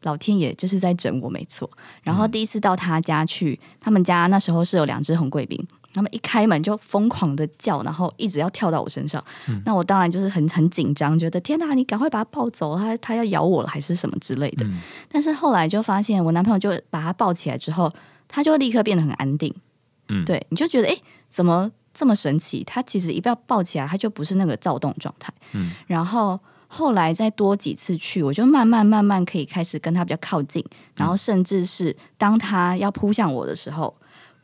[0.03, 1.71] 老天爷就是在整我，没错。
[2.03, 5.63] 然后第一次到他家去，他们家那时候是有两只红贵宾。
[5.94, 9.22] 他们一开门就疯狂的叫，然后一直要跳到我身上。
[9.64, 14.64] 那我当然就是很很紧张，觉得天哪，你赶快把它抱走，它它要咬我了还是什么之类的。
[14.66, 17.92] 嗯但是后来就发现，我男朋友就把它抱起来之后，
[18.28, 19.55] 它就立刻变得很安定。
[20.09, 20.96] 嗯对，你就觉得哎，
[21.28, 22.64] 怎么这么神奇？
[22.64, 25.33] 它其实一抱抱起来，它就不是那个躁动状态。
[25.52, 30.64] 嗯然后后来再多几次去，我就慢慢慢慢可以开始跟他比较靠近，
[30.96, 33.94] 然后甚至是当他要扑向我的时候，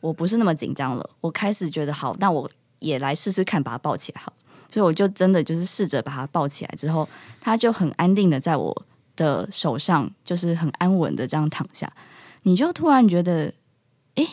[0.01, 4.31] 我不是那么紧张了，我开始觉得好，那我也来试试看把他抱起来好。
[4.71, 7.07] 所以我就真的就是试着把他抱起来之后，
[7.41, 8.85] 他就很安定的在我
[9.15, 11.91] 的手上，就是很安稳的这样躺下。
[12.43, 13.51] 你就突然觉得，
[14.15, 14.27] 诶，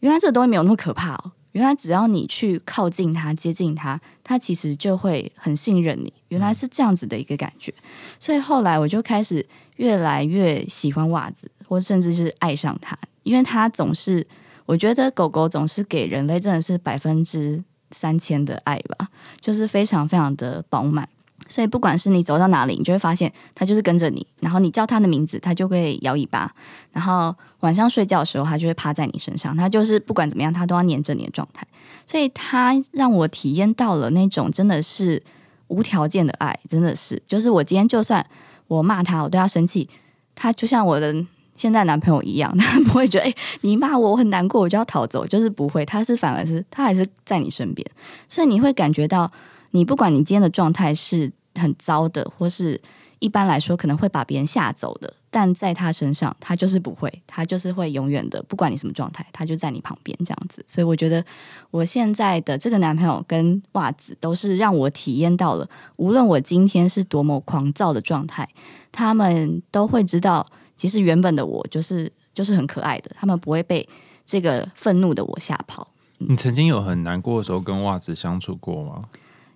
[0.00, 1.32] 原来这个东西没有那么可怕哦。
[1.52, 6.12] 原来只要你去靠近它、接近它，它其实就会很信任你。
[6.28, 7.72] 原来是这样子的一个感觉，
[8.18, 14.26] 所以后来我就开始越来越喜欢袜子，或甚至是爱上它，因为它总是，
[14.66, 19.08] 我觉得狗狗总是给人类真的是百分之三千的爱吧，
[19.40, 21.08] 就是非常非常的饱满。
[21.48, 26.52] 所以不管是你走到哪里，你就会发现它就是跟着你，然后你叫它的名字，它就会摇尾巴，
[26.90, 31.64] 然后晚上睡觉的时候，它就会趴在你身上，它就是不管怎么样，它都要黏着你的状态。
[32.04, 35.22] 所以它让我体验到了那种真的是
[35.68, 38.26] 无条件的爱，真的是，就是我今天就算
[38.66, 39.88] 我骂它，我对它生气，
[40.34, 41.14] 它就像我的
[41.56, 47.84] 现在男朋友一样， 他不会觉得哎、你骂我我很难过，我就要逃走，就是不会，他是反而是他还是在你身边，
[48.28, 49.30] 所以你会感觉到，
[49.70, 52.80] 你不管你今天的状态是很糟的，或是
[53.18, 60.62] 一般来说可能会把别人吓走的，但在他身上，他就是不会，他就是会永远的，不管你什么状态，他就在你旁边这样子。
[60.66, 61.24] 所以我觉得
[61.70, 65.66] 我现在的这个男朋友跟袜子都是让我体验到了，
[65.96, 68.46] 无论我今天是多么狂躁的状态，
[68.92, 73.88] 他们都会知道，其实原本的我就是就是很可爱的，他们不会被
[74.24, 75.86] 这个愤怒的我吓跑。
[76.18, 79.00] 你曾经有很难过的时候跟袜子相处过吗？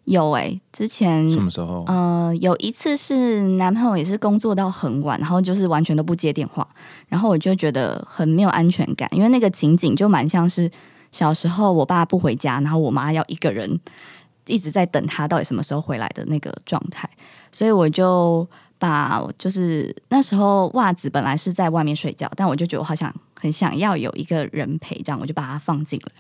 [0.05, 1.85] 有诶、之前什么时候？
[1.87, 6.67] 呃，有一次是男朋友也是工作到很晚，然后就是完全都不接电话，
[7.07, 10.69] 然后我就觉得很没有安全感，因为那个情景就蛮像是
[11.13, 13.79] 小时候我爸不回家，然后我妈要一个人
[14.47, 17.09] 一直在等他到底什么时候回来的那个状态，
[17.53, 18.49] 所以我就
[18.81, 26.13] 把就是那时候袜子本来是在外面睡觉，但我就觉得我好像很想要有一个人陪，这样我就把它放进来。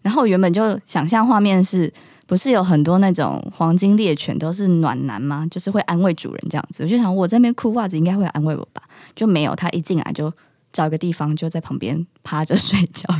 [0.00, 1.92] 然后原本就想象画面是
[2.28, 5.44] 不是有很多那种黄金猎犬都是暖男吗？
[5.50, 6.84] 就是会安慰主人这样子。
[6.84, 8.80] 我就想我在那边哭，袜子应该会安慰我吧？
[9.16, 10.32] 就没有，他一进来就
[10.72, 13.12] 找一个地方就在旁边趴着 睡觉，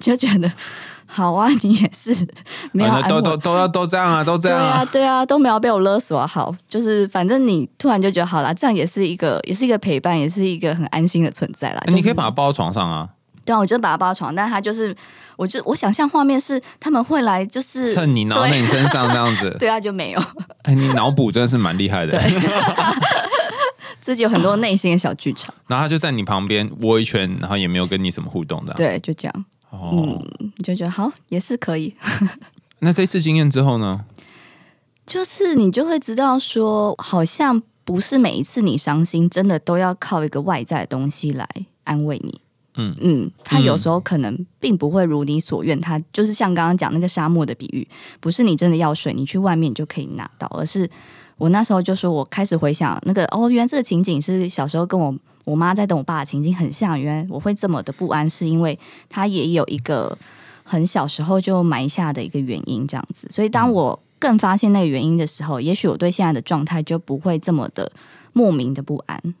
[0.00, 0.50] 就觉得
[1.12, 2.14] 好啊， 你也是
[2.70, 11.82] 没有啊都都都要都这样啊，都这对样啊，对啊，都没有被我勒索好，就是反正你突然就觉得好了，这样也是一个，也是一个陪伴，也是一个很安心的存在啦。
[11.86, 13.08] 欸你可以把它抱到床上啊，
[13.44, 14.94] 对啊，我就把它抱到床，但他就是，
[15.36, 19.54] 我就我想象画面是他们会来，就是蹭你，然后在你身上这样子。
[19.58, 20.22] 对啊，就没有，
[20.62, 22.16] 哎，你脑补真的是蛮厉害的。
[24.00, 31.94] 自己有很多内心的小剧场，然后他就在你旁边窝一圈，然后也没有跟你什么互动的。，对，就这样，哦，你就觉得好，也是可以，
[32.80, 34.04] 那这次经验之后呢？
[35.06, 41.48] 就是你就会知道说，好像不是每一次你伤心，真的都要靠一个外在的东西来
[41.84, 42.40] 安慰你。
[42.76, 47.86] 嗯嗯，他有时候可能并不会如你所愿，他就是像刚刚讲那个沙漠的比喻，
[48.20, 50.88] 不是你真的要水，你去外面就可以拿到，而是
[51.40, 55.12] 我那时候就说，我开始回想那个哦，原来这个情景是小时候跟我
[55.46, 60.16] 我妈在等我爸的情景很像，原来我会这么的不安，是因为他也有一个
[60.62, 67.90] 很小时候就埋下的一个原因，这样子，所以当我更发现那个原因的时候，也许我对现在的状态就不会这么的
[68.34, 69.34] 莫名的不安。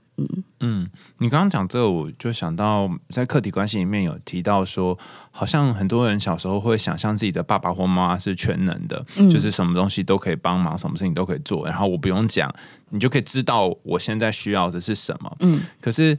[0.60, 4.98] 嗯，你刚刚讲这个，我就想到在客体关系里面有提到说，
[5.30, 12.52] 好像很多人小时候会想象自己的爸爸或妈妈是全能的，就是什么东西都可以帮忙，什么事情都可以做，然后我不用讲，
[12.90, 15.36] 你就可以知道我现在需要的是什么。
[15.40, 16.18] 嗯，可是。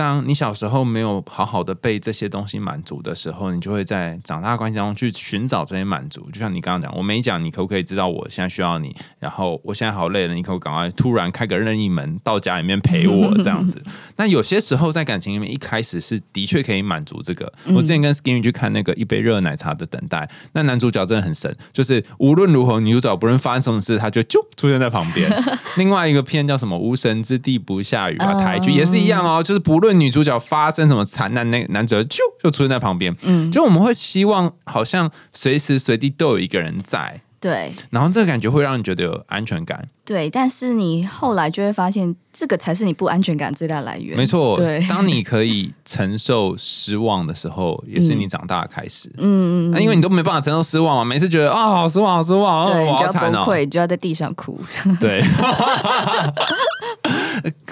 [0.00, 6.26] 当你小时候没有好好的被这些东西满足的时候，你就会在长大的关系当中去寻找这些满足。
[6.32, 8.96] 就像你刚刚讲，我没讲，你可不可以知道我现在需要你？
[9.18, 13.82] 然后我现在好累了，你可不可以赶快突然开个任意门到家里面陪我这样子？
[14.16, 17.52] 那有些时候在感情里面，一开始是的确可以满足这个。
[17.74, 25.30] 我之前跟 Skinny 去看那个一杯热奶茶的等待，那男主角真的很神，就是无论如何女主角不论发生什么事，他就就出现在旁边。
[25.76, 29.89] 另外一个片叫什么《无神之地不下雨》啊，台剧也是一样哦，就是不论。
[29.92, 33.14] 女主角发生什么惨难，那男主角就就出现在旁边。
[33.22, 37.20] 嗯，就我们会希望好像随时随地都有一个人在。
[37.40, 39.88] 对，然后这个感觉会让你觉得有安全感。
[40.04, 44.14] 对，但是你后来就会发现，这个才是你不安全感最大来源。
[44.14, 44.86] 没错，对。
[44.86, 49.10] 当你可以承受失望的时候，也是你长大的开始。
[49.16, 49.70] 嗯嗯。
[49.70, 54.60] 那因为你都没办法承受失望嘛，每次觉得啊，好失望，好失望，对，好惨哦，就要在地上哭。
[55.00, 55.22] 对。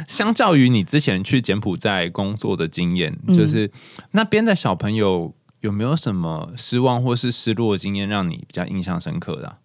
[0.09, 3.71] 相较于你之前去柬埔寨工作的经验，就是
[4.11, 9.59] 那边的小朋友有没有什么失望或是失落的经验，让你比较印象深刻的？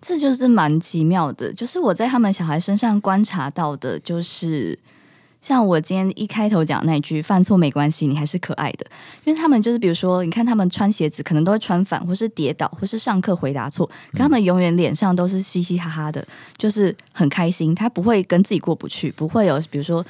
[0.00, 4.78] 这就是蛮奇妙的，就是我在他们小孩身上观察到的，就是。
[5.42, 8.86] 像我今天一开头讲那句“犯错没关系，你还是可爱的”，
[9.24, 16.26] 因为他们就是比如说，你看他们穿鞋子可能都会穿反，或是跌倒，或是上课回答错，可他们永远脸上都是嘻嘻哈哈的，
[16.56, 20.02] 就是很开心，他不会跟自己过不去，不会有比如说。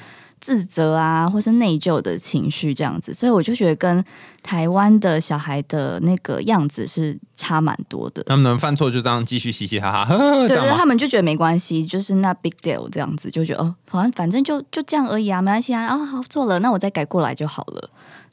[0.43, 4.03] 自责啊，或是内疚的情绪这样子，所以我就觉得跟
[4.43, 8.21] 台湾的小孩的那个样子是差蛮多的。
[8.23, 10.13] 他们能犯错就这样继续嘻嘻哈哈，
[10.45, 17.89] 对对，他们就觉得没关系，就是那 big deal 这样子，就觉得哦，好像反正就就这样而已啊，没关系啊，啊好错了，那我再改过来就好了。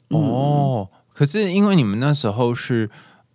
[0.09, 2.89] 哦，可是因为你们那时候是。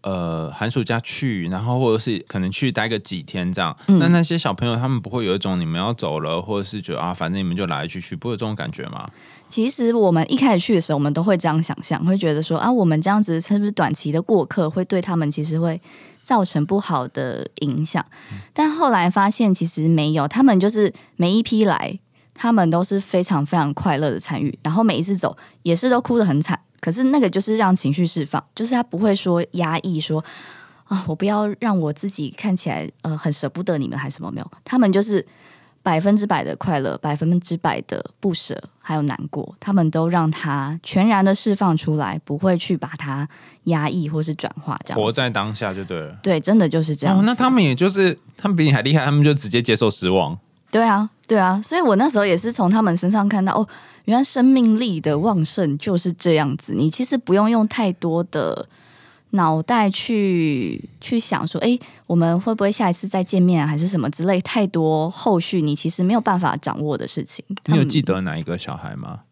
[0.07, 3.77] 呃，寒暑假去，然后或者是可能去待个几天这样。
[3.89, 9.05] 那那些小朋友他们不会有一种你们要走了，或者是觉得啊，反正你们就来来去去，不会有这种感觉吗？
[9.49, 15.81] 其实我们一开始去的时候，我们都会这样想象，会觉得说啊，我们这样子是不是短期的过客，会对他们其实会
[16.23, 18.07] 造成不好的影响。
[18.53, 21.99] 但后来发现其实没有，他们就是每一批来，
[22.33, 26.61] 他们都是非常非常快乐的参与，然后每一次走也是都哭得很惨。
[26.87, 30.25] 可是那个就是让情绪释放，就是他不会说压抑，说
[30.85, 35.27] 啊，我不要让我自己看起来呃很舍不得你们还是什么没有，他们就是
[35.83, 43.29] 百分之百的快乐，百分之百的不舍，还有难过，他们都让他全然的释放出来，不会去把它
[43.65, 46.17] 压抑或是转化，这样活在当下就对了。
[46.23, 47.25] 对，真的就是这样。
[47.25, 50.39] 那他们也就是他们比你还厉害，他们就直接接受失望。
[50.71, 53.67] 对啊，对啊，所以我那时候也是从他们身上看到哦。
[54.05, 58.69] 原来生命力的旺盛就是这样子，你其实不用用太多的
[59.31, 67.45] 脑袋去去想说，哎，我们会不会下一次再见面，还是什么之类，太多后续你其实没有办法掌握的事情。
[67.65, 69.23] 你有记得哪一个小孩吗？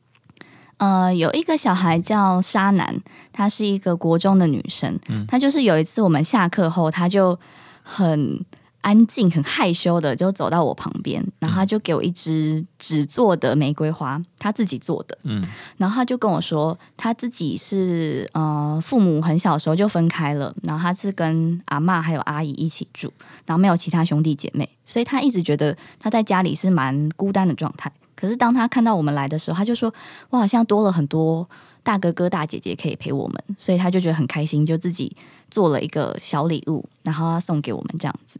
[0.79, 3.01] 呃，有一个小孩叫沙南，
[3.33, 7.39] 她是一个国中的女生，嗯她就是有一次我们下课后，她就
[7.85, 8.45] 很。
[8.85, 15.17] 安静、很害羞的就走到我旁边，然后他就给我一支纸做的玫瑰花，他自己做的。
[15.23, 15.43] 嗯，
[15.79, 23.11] 然后他就跟我说，他自己是呃，父母很小时候就分开了，然后他是跟阿妈还有阿姨一起住，
[23.47, 27.91] 然后没有其他兄弟姐妹，所以他一直觉得他在家里是蛮孤单的状态。
[28.15, 29.93] 可是当他看到我们来的时候，他就说
[30.29, 31.49] ：“我好像多了很多
[31.83, 35.15] 大哥哥、大姐姐可以陪我们。”所以他就觉得很开心，就自己
[35.51, 38.39] 做了一个小礼物，然后他送给我们这样子。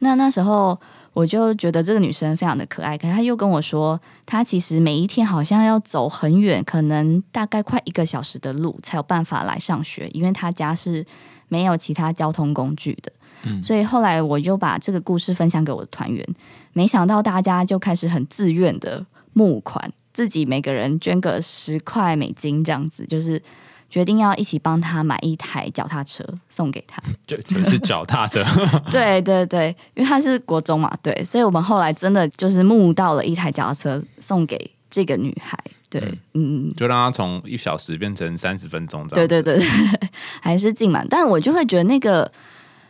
[0.00, 0.78] 那那时候
[1.14, 11.04] 我就觉得这个女生非常的可爱，可是她又跟我说，她其实每一天好像要走很远，可能大概快一个小时的路才有办法来上学，因为她家是
[11.48, 13.10] 没有其他交通工具的。
[13.44, 16.26] 嗯，所以后来我就把这个故事分享给我的团员，
[16.74, 23.40] 没想到大家就开始很自愿的募款，自己每个人捐个十块美金这样子，就是。
[23.88, 28.44] 决定要一起帮他买一台脚踏车送给他， 就就是脚踏车。
[28.90, 35.58] 对对对，因为他是国中嘛，对，所以我们后来真的就是募到了一台脚踏车送给这个女孩。
[35.88, 36.02] 对，
[36.34, 39.26] 嗯，就让他从一小时变成三十分钟这样。
[39.28, 41.06] 对对对对，还是进满。
[41.08, 42.30] 但我就会觉得那个，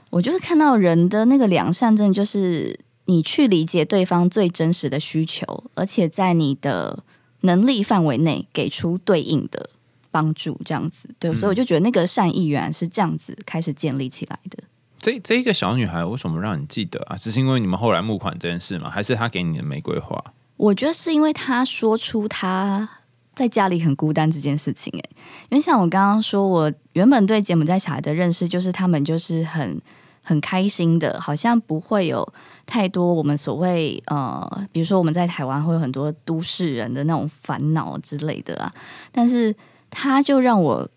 [0.09, 7.05] 我就是看到人的那个良善，真的就是你去理解对方最真实的需求，而且在你的
[7.43, 9.68] 能力范围内给出对应的
[10.17, 11.07] 帮助，这样子。
[11.19, 14.57] 对，所以我就觉得那个善意原来是这样子开始建立起来的。
[14.99, 17.17] 这这一个小女孩为什么让你记得啊？
[17.17, 18.89] 只是因为你们后来募款这件事吗？
[18.89, 20.19] 还是她给你的玫瑰花？
[20.57, 22.89] 我觉得是因为她说出她
[23.35, 25.05] 在家里很孤单这件事情，哎，
[25.51, 29.79] 因为像我刚刚说，我原本对柬埔寨小孩的认识就是他们就是很
[30.23, 32.27] 很开心的，好像不会有
[32.64, 38.73] 太多我们所谓呃，比如说我们在台湾会有很多都市人的那种烦恼之类的啊，
[39.12, 39.55] 但是
[39.99, 40.89] 他就让我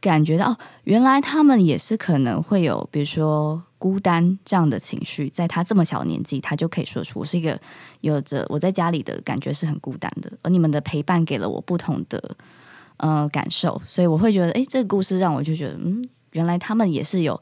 [0.00, 3.62] 感觉到，原来他们也是可能会有，比如说。
[3.78, 7.60] 孤单这样的情绪，在他这么小年纪，他就可以说出我是一个
[8.00, 12.36] 有着我在家里的感觉是很孤单的，而你们的陪伴给了我不同的
[12.96, 16.02] 呃感受，所以我会觉得，哎，这个故事让我就觉得，嗯，
[16.32, 17.38] 原来他们也是有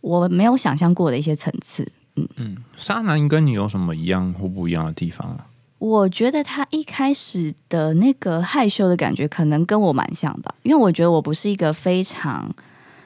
[0.00, 1.86] 我没有想象过的一些层次，
[2.16, 2.56] 嗯嗯。
[2.74, 5.46] 沙男跟你有什么一样或不一样的地方啊？
[5.78, 12.54] 我觉得他一开始的那个害羞的感觉，可能跟我蛮像吧，因为我觉得我不是一个非常。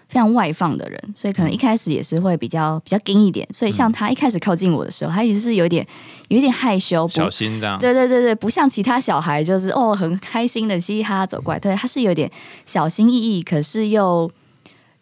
[0.08, 3.48] 非常外放的人，所以可能一开始也是会比较比较硬一点。
[3.50, 5.86] 所以像他一开始靠近我的时候，他也是有点
[6.28, 7.78] 有点害羞，小心这样。
[7.78, 11.58] 对对对对，不像其他小孩，就是哦很开心的嘻嘻哈哈走过来。
[11.58, 12.30] 对，他是有点
[12.66, 14.30] 小心翼翼，可是又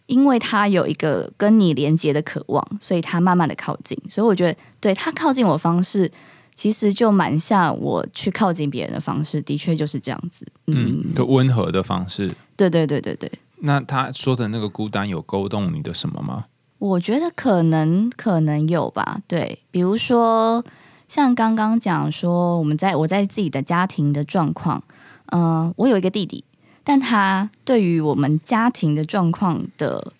[0.06, 4.00] 因为他有一个跟你连接的渴望，所以他慢慢的靠近。
[4.08, 6.08] 所以我觉得，对他靠近我方式，
[6.60, 10.46] 其实就蛮像我去靠近别人的方式，的确就是这样子。
[10.66, 12.30] 嗯，一个温和的方式。
[12.54, 13.32] 对对对对对。
[13.60, 16.44] 那他说的那个孤单有勾动你的什么吗？
[16.76, 19.22] 我觉得可能可能有吧。
[19.26, 20.62] 对，比如说
[21.08, 24.84] 像刚刚讲说，我们在我在自己的家庭的状况，
[25.32, 26.44] 嗯，我有一个弟弟，
[26.84, 30.12] 但他对于我们家庭的状况的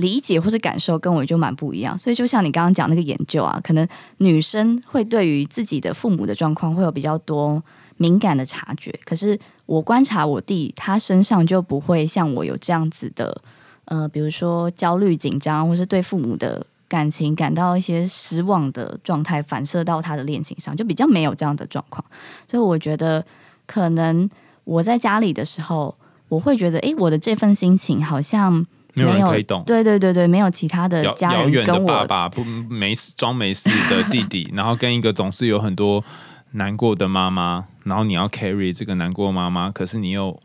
[0.00, 1.96] 理解或是感受跟我就蛮不一样。
[1.96, 3.86] 所以就像你刚刚讲那个研究啊，可能
[4.18, 7.62] 女生会对于自己的父母的状况会有比较多。
[8.02, 13.42] 敏感的察觉，可是我观察我弟，他身上就不会像我有这样子的，
[13.84, 22.02] 呃，比如说焦虑、紧张，或是对父母的感情感到一些失望的状态，反射到他的恋情上，就比较没有这样的状况。
[22.48, 23.22] 所以我觉得，
[23.66, 24.30] 可能
[24.64, 25.94] 我在家里的时候，
[26.30, 28.64] 我会觉得，哎，我的这份心情好像
[28.94, 29.62] 没有人可以懂。
[29.64, 36.04] 对对对对，没有其他的家人跟我爸爸不没事装没事的弟弟， 然后跟一个总是有很多
[36.52, 37.66] 难过的妈妈。
[37.84, 40.38] 然后你要 carry 这个难过妈妈，可是你又……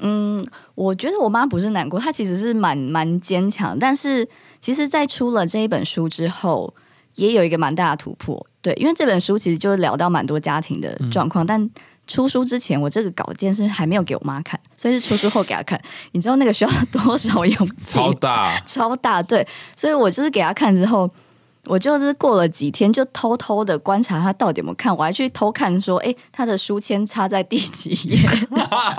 [0.00, 0.44] 嗯，
[0.74, 3.78] 我觉得我妈不是难过，她其实是蛮蛮坚强。
[3.78, 4.28] 但是，
[4.60, 6.74] 其实，在出了这一本书之后，
[7.14, 8.44] 也有一个蛮大的突破。
[8.60, 11.46] 对，因为这本书其实就聊到蛮多家庭的状况。
[11.46, 11.70] 但
[12.06, 15.80] 出书之前，我这个稿件是还没有给我妈看，所以是出书后给她看。
[16.12, 17.94] 你知道那个需要多少勇气？
[17.94, 19.22] 超大， 超大。
[19.22, 19.46] 对，
[19.76, 21.10] 所以我就是给她看之后。
[21.66, 28.18] 我就是过了几天，就偷偷的观察她到底有没有看，我还去偷看说，哎，他的书签插在第几页？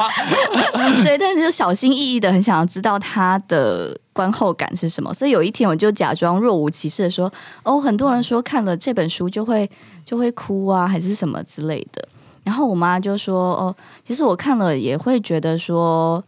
[1.03, 5.13] 对，但是就小心翼翼的，很想要知道他的观后感是什么。
[5.13, 7.29] 所以有一天，我就假装若无其事的说，
[7.63, 9.69] 哦，很多人说看了这本书就会
[10.05, 12.07] 就会哭啊，还是什么之类的。
[12.43, 16.23] 然后我妈就说，哦，其实我看了也会觉得说，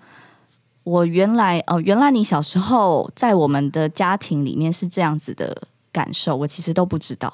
[0.84, 5.56] 我原来哦，原来你小时候在我们的家庭里面是这样子的。
[5.96, 7.34] 感受我其实都不知道，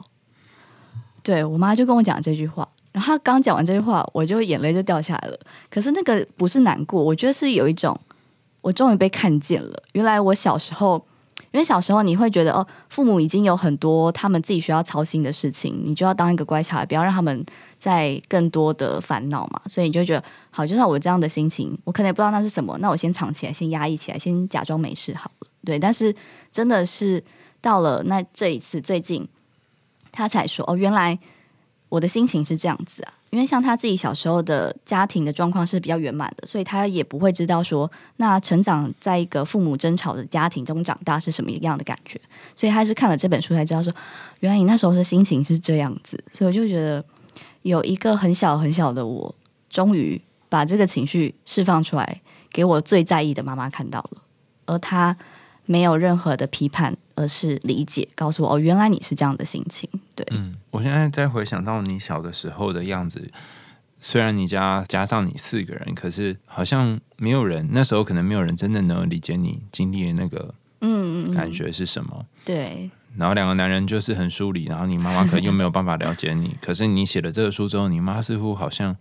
[1.24, 5.40] 对我妈就跟我讲这句话，然后刚讲完这句话，我就眼泪就掉下来了。
[5.68, 8.00] 可是那个不是难过，我觉得是有一种
[8.62, 9.82] 我终于被看见了。
[9.94, 11.04] 原来我小时候，
[11.52, 17.46] 因为小时候你会觉得哦，父母已经有很多他们自己需要操心的事情，你就要当一个乖巧孩，不要让他们
[17.78, 19.62] 在更多的烦恼嘛。
[19.66, 25.48] 所以你就觉得好，就像我这样的心情，我可能也不知道那是什么，那我先藏起来，先压抑起来，先假装没事好了。
[25.64, 26.16] 对，但是
[26.52, 27.24] 真的是。
[27.64, 29.28] 到了那这一次最近，
[30.12, 31.20] 他才说哦，原来
[31.90, 33.14] 我的心情是这样子啊。
[33.32, 42.20] 因为像他自己小时候的家庭的状况是比较圆满的，所以他也不会知道说，那成长在一个父母争吵的家庭中长大是什么样的感觉。
[42.54, 43.92] 所以他是看了这本书才知道说，
[44.42, 46.22] 原来你那时候的心情是这样子。
[46.32, 47.04] 所以我就觉得
[47.62, 49.34] 有一个很小很小的我，
[49.70, 52.22] 终于把这个情绪释放出来，
[52.52, 54.22] 给我最在意的妈妈看到了，
[54.66, 55.16] 而他
[55.66, 56.98] 没有任何的批判。
[57.14, 59.88] 而是理解，告诉我哦，原来你是这样的心情。
[60.16, 63.30] 对，嗯，我现在在回想到你小的时候的样子，
[64.00, 72.26] 虽然你家加上你四个人，可是好像没有人那时候可能没有人真的能理解你经历的那个嗯感觉是什么。
[72.44, 76.56] 对，然后两个男人就是很疏离，然后你妈妈可能又没有办法了解你。
[76.64, 78.96] 可是你写了这个书之后，你妈似乎好像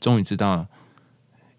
[0.00, 0.66] 终于知道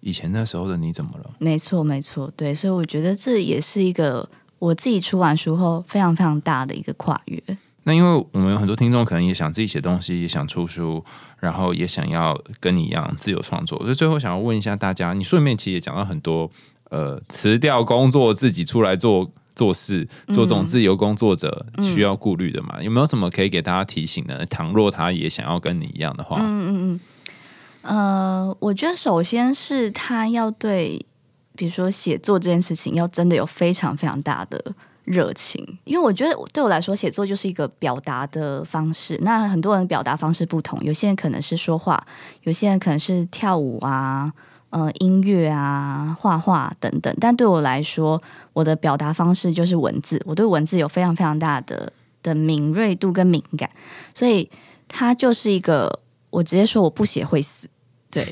[0.02, 1.30] 以前那时候的你怎么了？
[1.40, 4.28] 没错，没错，对，所以我觉得这也是一个
[4.58, 7.42] 我自己出完书后非常非常大的一个跨越。
[7.84, 11.04] 那因为我们有很多听众可能也想自己写东西，也想出书，
[11.40, 13.80] 然后也想要跟你一样自由创作。
[13.80, 16.52] 所以最后想要问一下大家，你顺便其实也讲到很多，
[16.90, 22.84] 呃，辞掉工作自己出来做做事，做这种自由工作者需要顾虑的嘛？
[22.84, 24.46] 有没有什么可以给大家提醒的？
[24.46, 27.00] 倘若他也想要跟你一样的话，嗯嗯嗯。
[27.90, 31.04] 呃，我觉得首先是他要对，
[31.56, 34.64] 比如说写作这件事情，要真的有非常非常大的
[35.06, 39.18] 热情，因为我觉得对我来说，写作就是一个表达的方式。
[39.24, 42.06] 那很多人表达方式不同，有些人可能是说话，
[42.44, 44.32] 有些人可能是跳舞啊，
[44.70, 47.12] 呃，音乐啊，画画等等。
[47.20, 48.22] 但对我来说，
[48.54, 53.68] 我的表达方式就是文字，我对文字有非常非常大的的敏锐度跟敏感，
[54.14, 54.48] 所以
[54.88, 56.02] 它就是一个。
[56.32, 57.68] 我直接说我不写会死，
[58.12, 58.26] 对，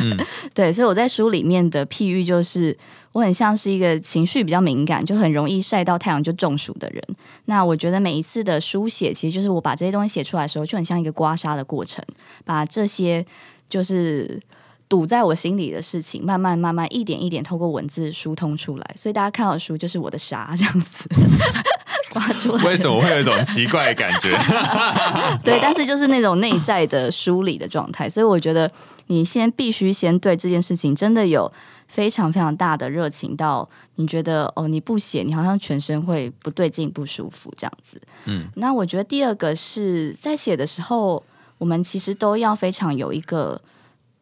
[0.54, 2.76] 对，所以我在书里面的譬喻就是，
[3.12, 7.02] 我很像是一个情绪比较敏感，就很容易晒到太阳就中暑的人。
[7.46, 12.04] 那我觉得每一次的书写，其实就是我把这些东西写出来的时候，就很像一个刮痧的过程，
[12.44, 13.24] 把这些
[13.70, 14.38] 就是
[14.88, 18.90] 堵在我心里的事情，慢慢慢慢一点一点透过文字疏通出来。
[18.94, 21.08] 所以大家看到书就是我的痧这样子。
[22.64, 24.30] 为什么会有一种奇怪的感觉？
[25.44, 28.70] 对，但是就是那种内在的梳理的状态，所以我觉得
[29.06, 31.50] 你先必须先对这件事情真的有
[31.88, 38.00] 非常非常大的热情，到你觉得哦，你不写，你好像全身会不对劲、不舒服这样子。
[38.26, 41.22] 嗯，那我觉得第二个是在写的时候，
[41.58, 43.60] 我们其实都要非常有一个。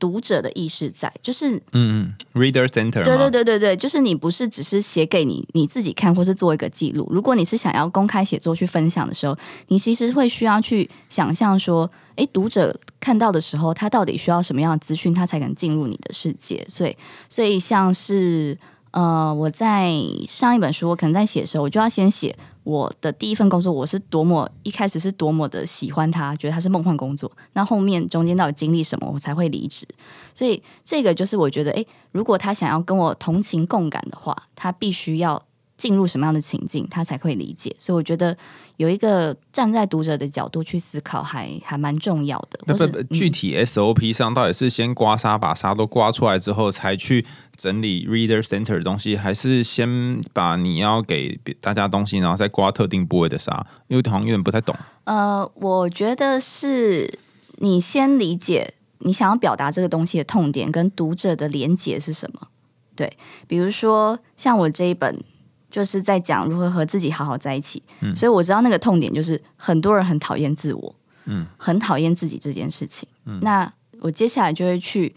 [0.02, 7.06] 读者的意识在，就是嗯嗯，reader center，对对对对对，就是你不是只是写给你你自己看，或是做一个记录。
[7.08, 9.38] 如果你是想要公开写作去分享的时候，
[9.68, 16.66] 你其实会需要去想象说，哎，读者看到的时候，他到底需要什么样的资讯，他才能进入你的世界。
[16.68, 16.96] 所以，
[17.28, 18.58] 所以像是。
[18.92, 19.90] 呃，我在
[20.28, 27.30] 上一本书，我可能在写的时候，我就要先写我的第一份工作，我是多么一开始是多么的喜欢它，觉得它是梦幻工作。
[27.54, 29.86] 那后面中间到底经历什么，我才会离职？
[30.34, 35.42] 所以这个就是我觉得，诶，如果他想要跟我同情共感的话，他必须要。
[35.82, 37.74] 进入什么样的情境，他才会理解。
[37.76, 38.36] 所以我觉得
[38.76, 42.60] 有一个站在读者的角度去思考，还还蛮重要的。
[42.66, 47.26] 那不具体 SOP 上，到底是先刮痧，把痧都刮出来之后，才去
[47.56, 53.60] 整理 Reader Center 的东西，还是先把你要给大家东西，然后再刮特定部位的痧？
[53.88, 54.76] 因为好像有点不太懂。
[55.02, 57.18] 呃，我觉得是
[57.56, 62.46] 你先理解你想要表达这个东西的痛点跟读者的连结是什么。
[62.94, 63.12] 对，
[63.48, 65.20] 比如说像我这一本。
[65.72, 67.82] 就是在讲如何和自己好好在一起，
[68.14, 70.94] 所以我知道那个痛点就是很多人很讨厌自我，
[71.24, 73.08] 嗯，很讨厌自己这件事情。
[73.40, 75.14] 那我接下来就会去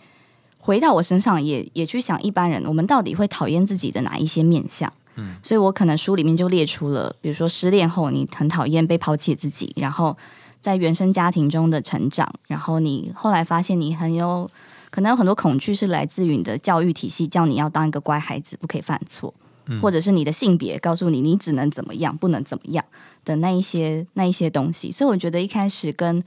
[0.58, 4.92] 回到我身上，也也去想一般人我们到底会讨厌自己的哪一些面相。
[5.18, 10.18] 嗯，所以我可能书里面就列出了，比如说失恋后你很讨厌被抛弃自己，然后
[10.62, 14.50] 在原生家庭中的成长，然后你后来发现你很有
[14.90, 19.34] 可能有很多恐惧是来自于你的教育体系，叫你要当一个乖孩子，不可以犯错。
[19.82, 22.84] 或者是你的性别告诉你你只能怎么样，不能怎么样
[23.24, 26.24] 的那一些那一些东西，所以我觉得一开始跟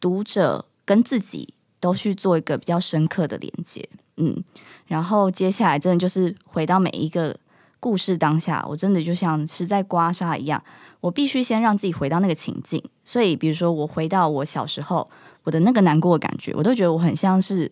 [0.00, 4.42] 读者跟自己都去做一个比较深刻的连接，嗯，
[4.86, 7.36] 然后接下来真的就是回到每一个
[7.80, 10.62] 故事当下，我真的就像是在刮痧一样，
[11.00, 15.08] 我必须先让自己回到那个情境，所以比如说我回到我小时候，
[15.44, 17.70] 我的那个难过的感觉，我都觉得我很像是。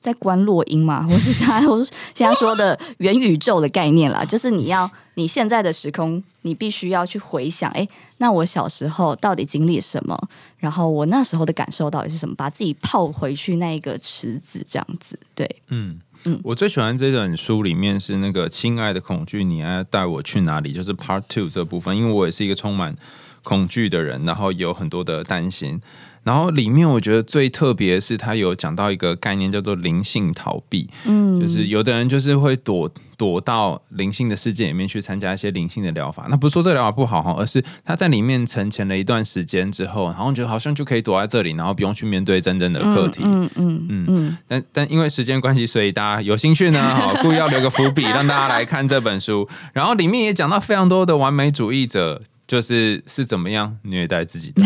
[0.00, 1.82] 在观落音嘛， 我是在我
[2.14, 7.86] 现在说的元宇宙的概念啦，就是你要你现在的时空，你必须要去回想，哎，
[8.18, 10.16] 那我小时候到底经历什么？
[10.58, 12.34] 然后我那时候的感受到底是什么？
[12.36, 20.72] 把自己泡回去那一个池子，这样子，对，嗯嗯，我最喜欢这本书里面是那个亲爱的恐惧，你爱带我去哪里？
[20.72, 22.94] 就是 Part Two 这部分，因为我也是一个充满
[23.42, 25.80] 恐惧的人，然后有很多的担心。
[26.28, 36.26] 然后里面我觉得最特别是，他有讲到一个概念叫做灵性逃避，嗯，就是有的人就是会躲躲到灵性的世界里面去参加一些灵性的疗法。
[36.28, 43.22] 那不是说这个疗法不好哈，而是他在里面沉潜了一段时间之后，然后觉得好像就可以躲在这里，然后不用去面对真正的课题。
[43.24, 44.36] 嗯嗯嗯嗯。
[44.46, 49.48] 但但因为时间关系，所以大家有兴趣呢，好故意要留个伏笔，让大家来看这本书。
[49.72, 52.20] 然后里面也讲到非常多的完美主义者。
[52.48, 54.62] 就是是怎么样虐待自己的，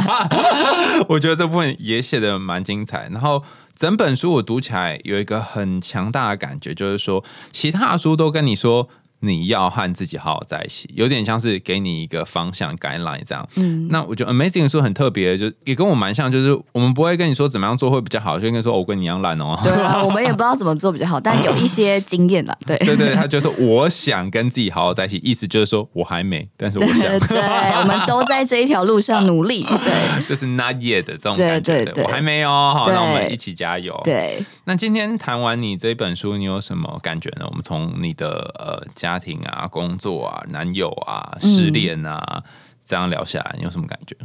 [1.08, 3.08] 我觉得这部分也写的蛮精彩。
[3.10, 3.42] 然后
[3.74, 8.88] 整本书我读起来有一个很强大的感觉，就是说其他的书都跟你说
[9.20, 13.46] 你要和自己好好在一起，有点像是给你一个方向 guideline 这样。
[13.56, 19.58] 嗯，那我觉得 amazing 的书很特别，就也跟我蛮像，就是我们不会跟你说怎么样做会比较好，就跟你说、哦我跟你一样懒哦。
[19.62, 22.76] 对啊， 我们也不知道怎么做比较好，但有一些经验了， 对。
[22.78, 27.38] 对对，他就是我想跟自己好好在一起，意思就是说我还没，但是我想， 对，
[27.80, 29.62] 我们都在这一条路上努力。
[29.64, 32.72] 对就是 not yet 的这种感觉，对对我还没哦。
[32.74, 33.98] 好，那我们一起加油。
[34.02, 37.46] 对，那今天谈完你这本书，你有什么感觉呢？
[37.48, 42.42] 我们从你的呃家庭啊、工作啊、男友啊、失恋啊、
[42.84, 44.16] 这样聊下来，你有什么感觉？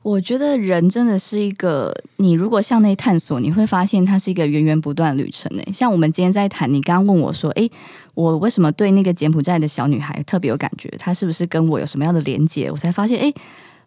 [0.00, 5.50] 我觉得人真的是一个，你如果向内探索，你会发现它是一个源源不断的旅程。
[5.58, 7.70] 诶，像我们今天在谈，你刚刚问我说，诶，
[8.14, 10.88] 我为什么对那个柬埔寨的小女孩特别有感觉？
[10.98, 12.70] 她是不是跟我有什么样的连接？
[12.70, 13.34] 我才发现，诶，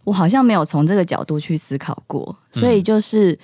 [0.04, 2.36] 我好像没有从这个角度去思考过。
[2.52, 3.40] 所以就是，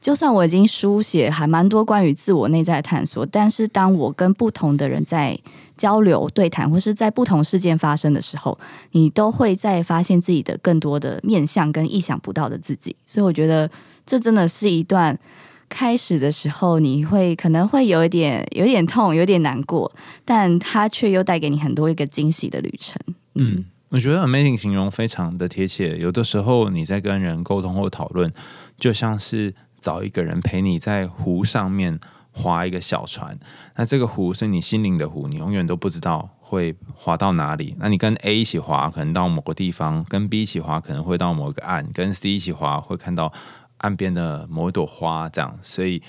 [0.00, 5.38] 就算我已经书写还蛮多关于自我内在的探索，但是当我跟不同的人在
[5.76, 8.58] 交流、对谈，或是在不同事件发生的时候，
[8.92, 12.96] 你都会再发现自己的更多的面向跟意想不到的自己。
[13.04, 13.70] 所以我觉得
[14.06, 15.18] 这真的是一段
[15.68, 19.90] 开始的时候，你会可能会有一点有点痛，有点难过，
[20.24, 22.98] 但它却又带给你很多一个惊喜的旅程。
[23.34, 25.96] 嗯，我觉得 amazing 形容非常的贴切。
[25.98, 28.32] 有的时候你在跟人沟通或讨论，
[28.78, 31.98] 就像是找一个人陪你在湖上面
[32.30, 33.38] 划一个小船。
[33.76, 37.74] 那这个湖是你心灵的湖，你永远都不知道会划到哪里。
[37.78, 43.32] 那你跟 A 一起划，可能到某个地方；跟 B 一起划，可能会到某个岸；跟 C 一起划，会看到
[43.78, 45.28] 岸边的某一朵花。
[45.28, 46.02] 这样，所以。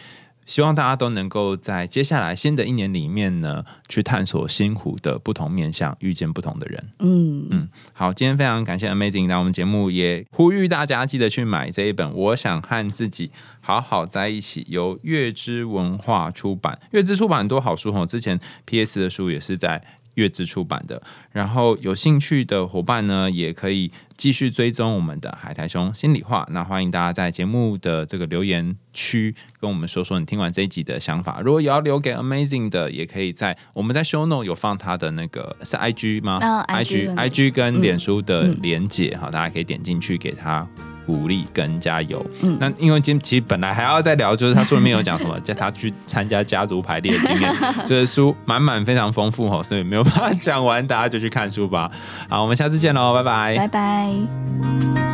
[0.52, 6.90] 希望大家都能够在接下来新的一年里面呢，去探索新湖的不同面向，遇见不同的人。
[7.00, 13.32] 嗯嗯，好，今天非常感谢 Amazing 来我们节目，也呼吁大家记得去买这一本《我想和自己
[13.62, 16.78] 好好在一起》，由月之文化出版。
[16.92, 19.82] 月之出版很多好书哦，之前 PS 的书也是在
[20.16, 21.02] 月之出版的。
[21.32, 26.46] 然后有兴趣的伙伴呢，也可以继续追踪我们的海苔兄心里话。
[26.52, 31.40] 那欢迎大家在节目的这个留言区跟我们说说你听完这一集的想法。
[31.44, 40.68] 如果有要留给 Amazing 的，也可以在我们在 Show Note 有放他的那个是 IG 吗、嗯 i g IG IG 跟脸书的嗯连接哈，大家可以点进去给他。
[41.04, 42.24] 鼓励跟加油。
[42.44, 47.54] 嗯那因为今其实本来还要再聊，就是他书里面有讲什么， 叫他去参加家族排列的经验，
[47.88, 51.90] 这个书满满非常丰富哦，所以没有办法讲完，大家就去看书吧。
[52.28, 55.11] 好，我们下次见喽，拜拜拜拜。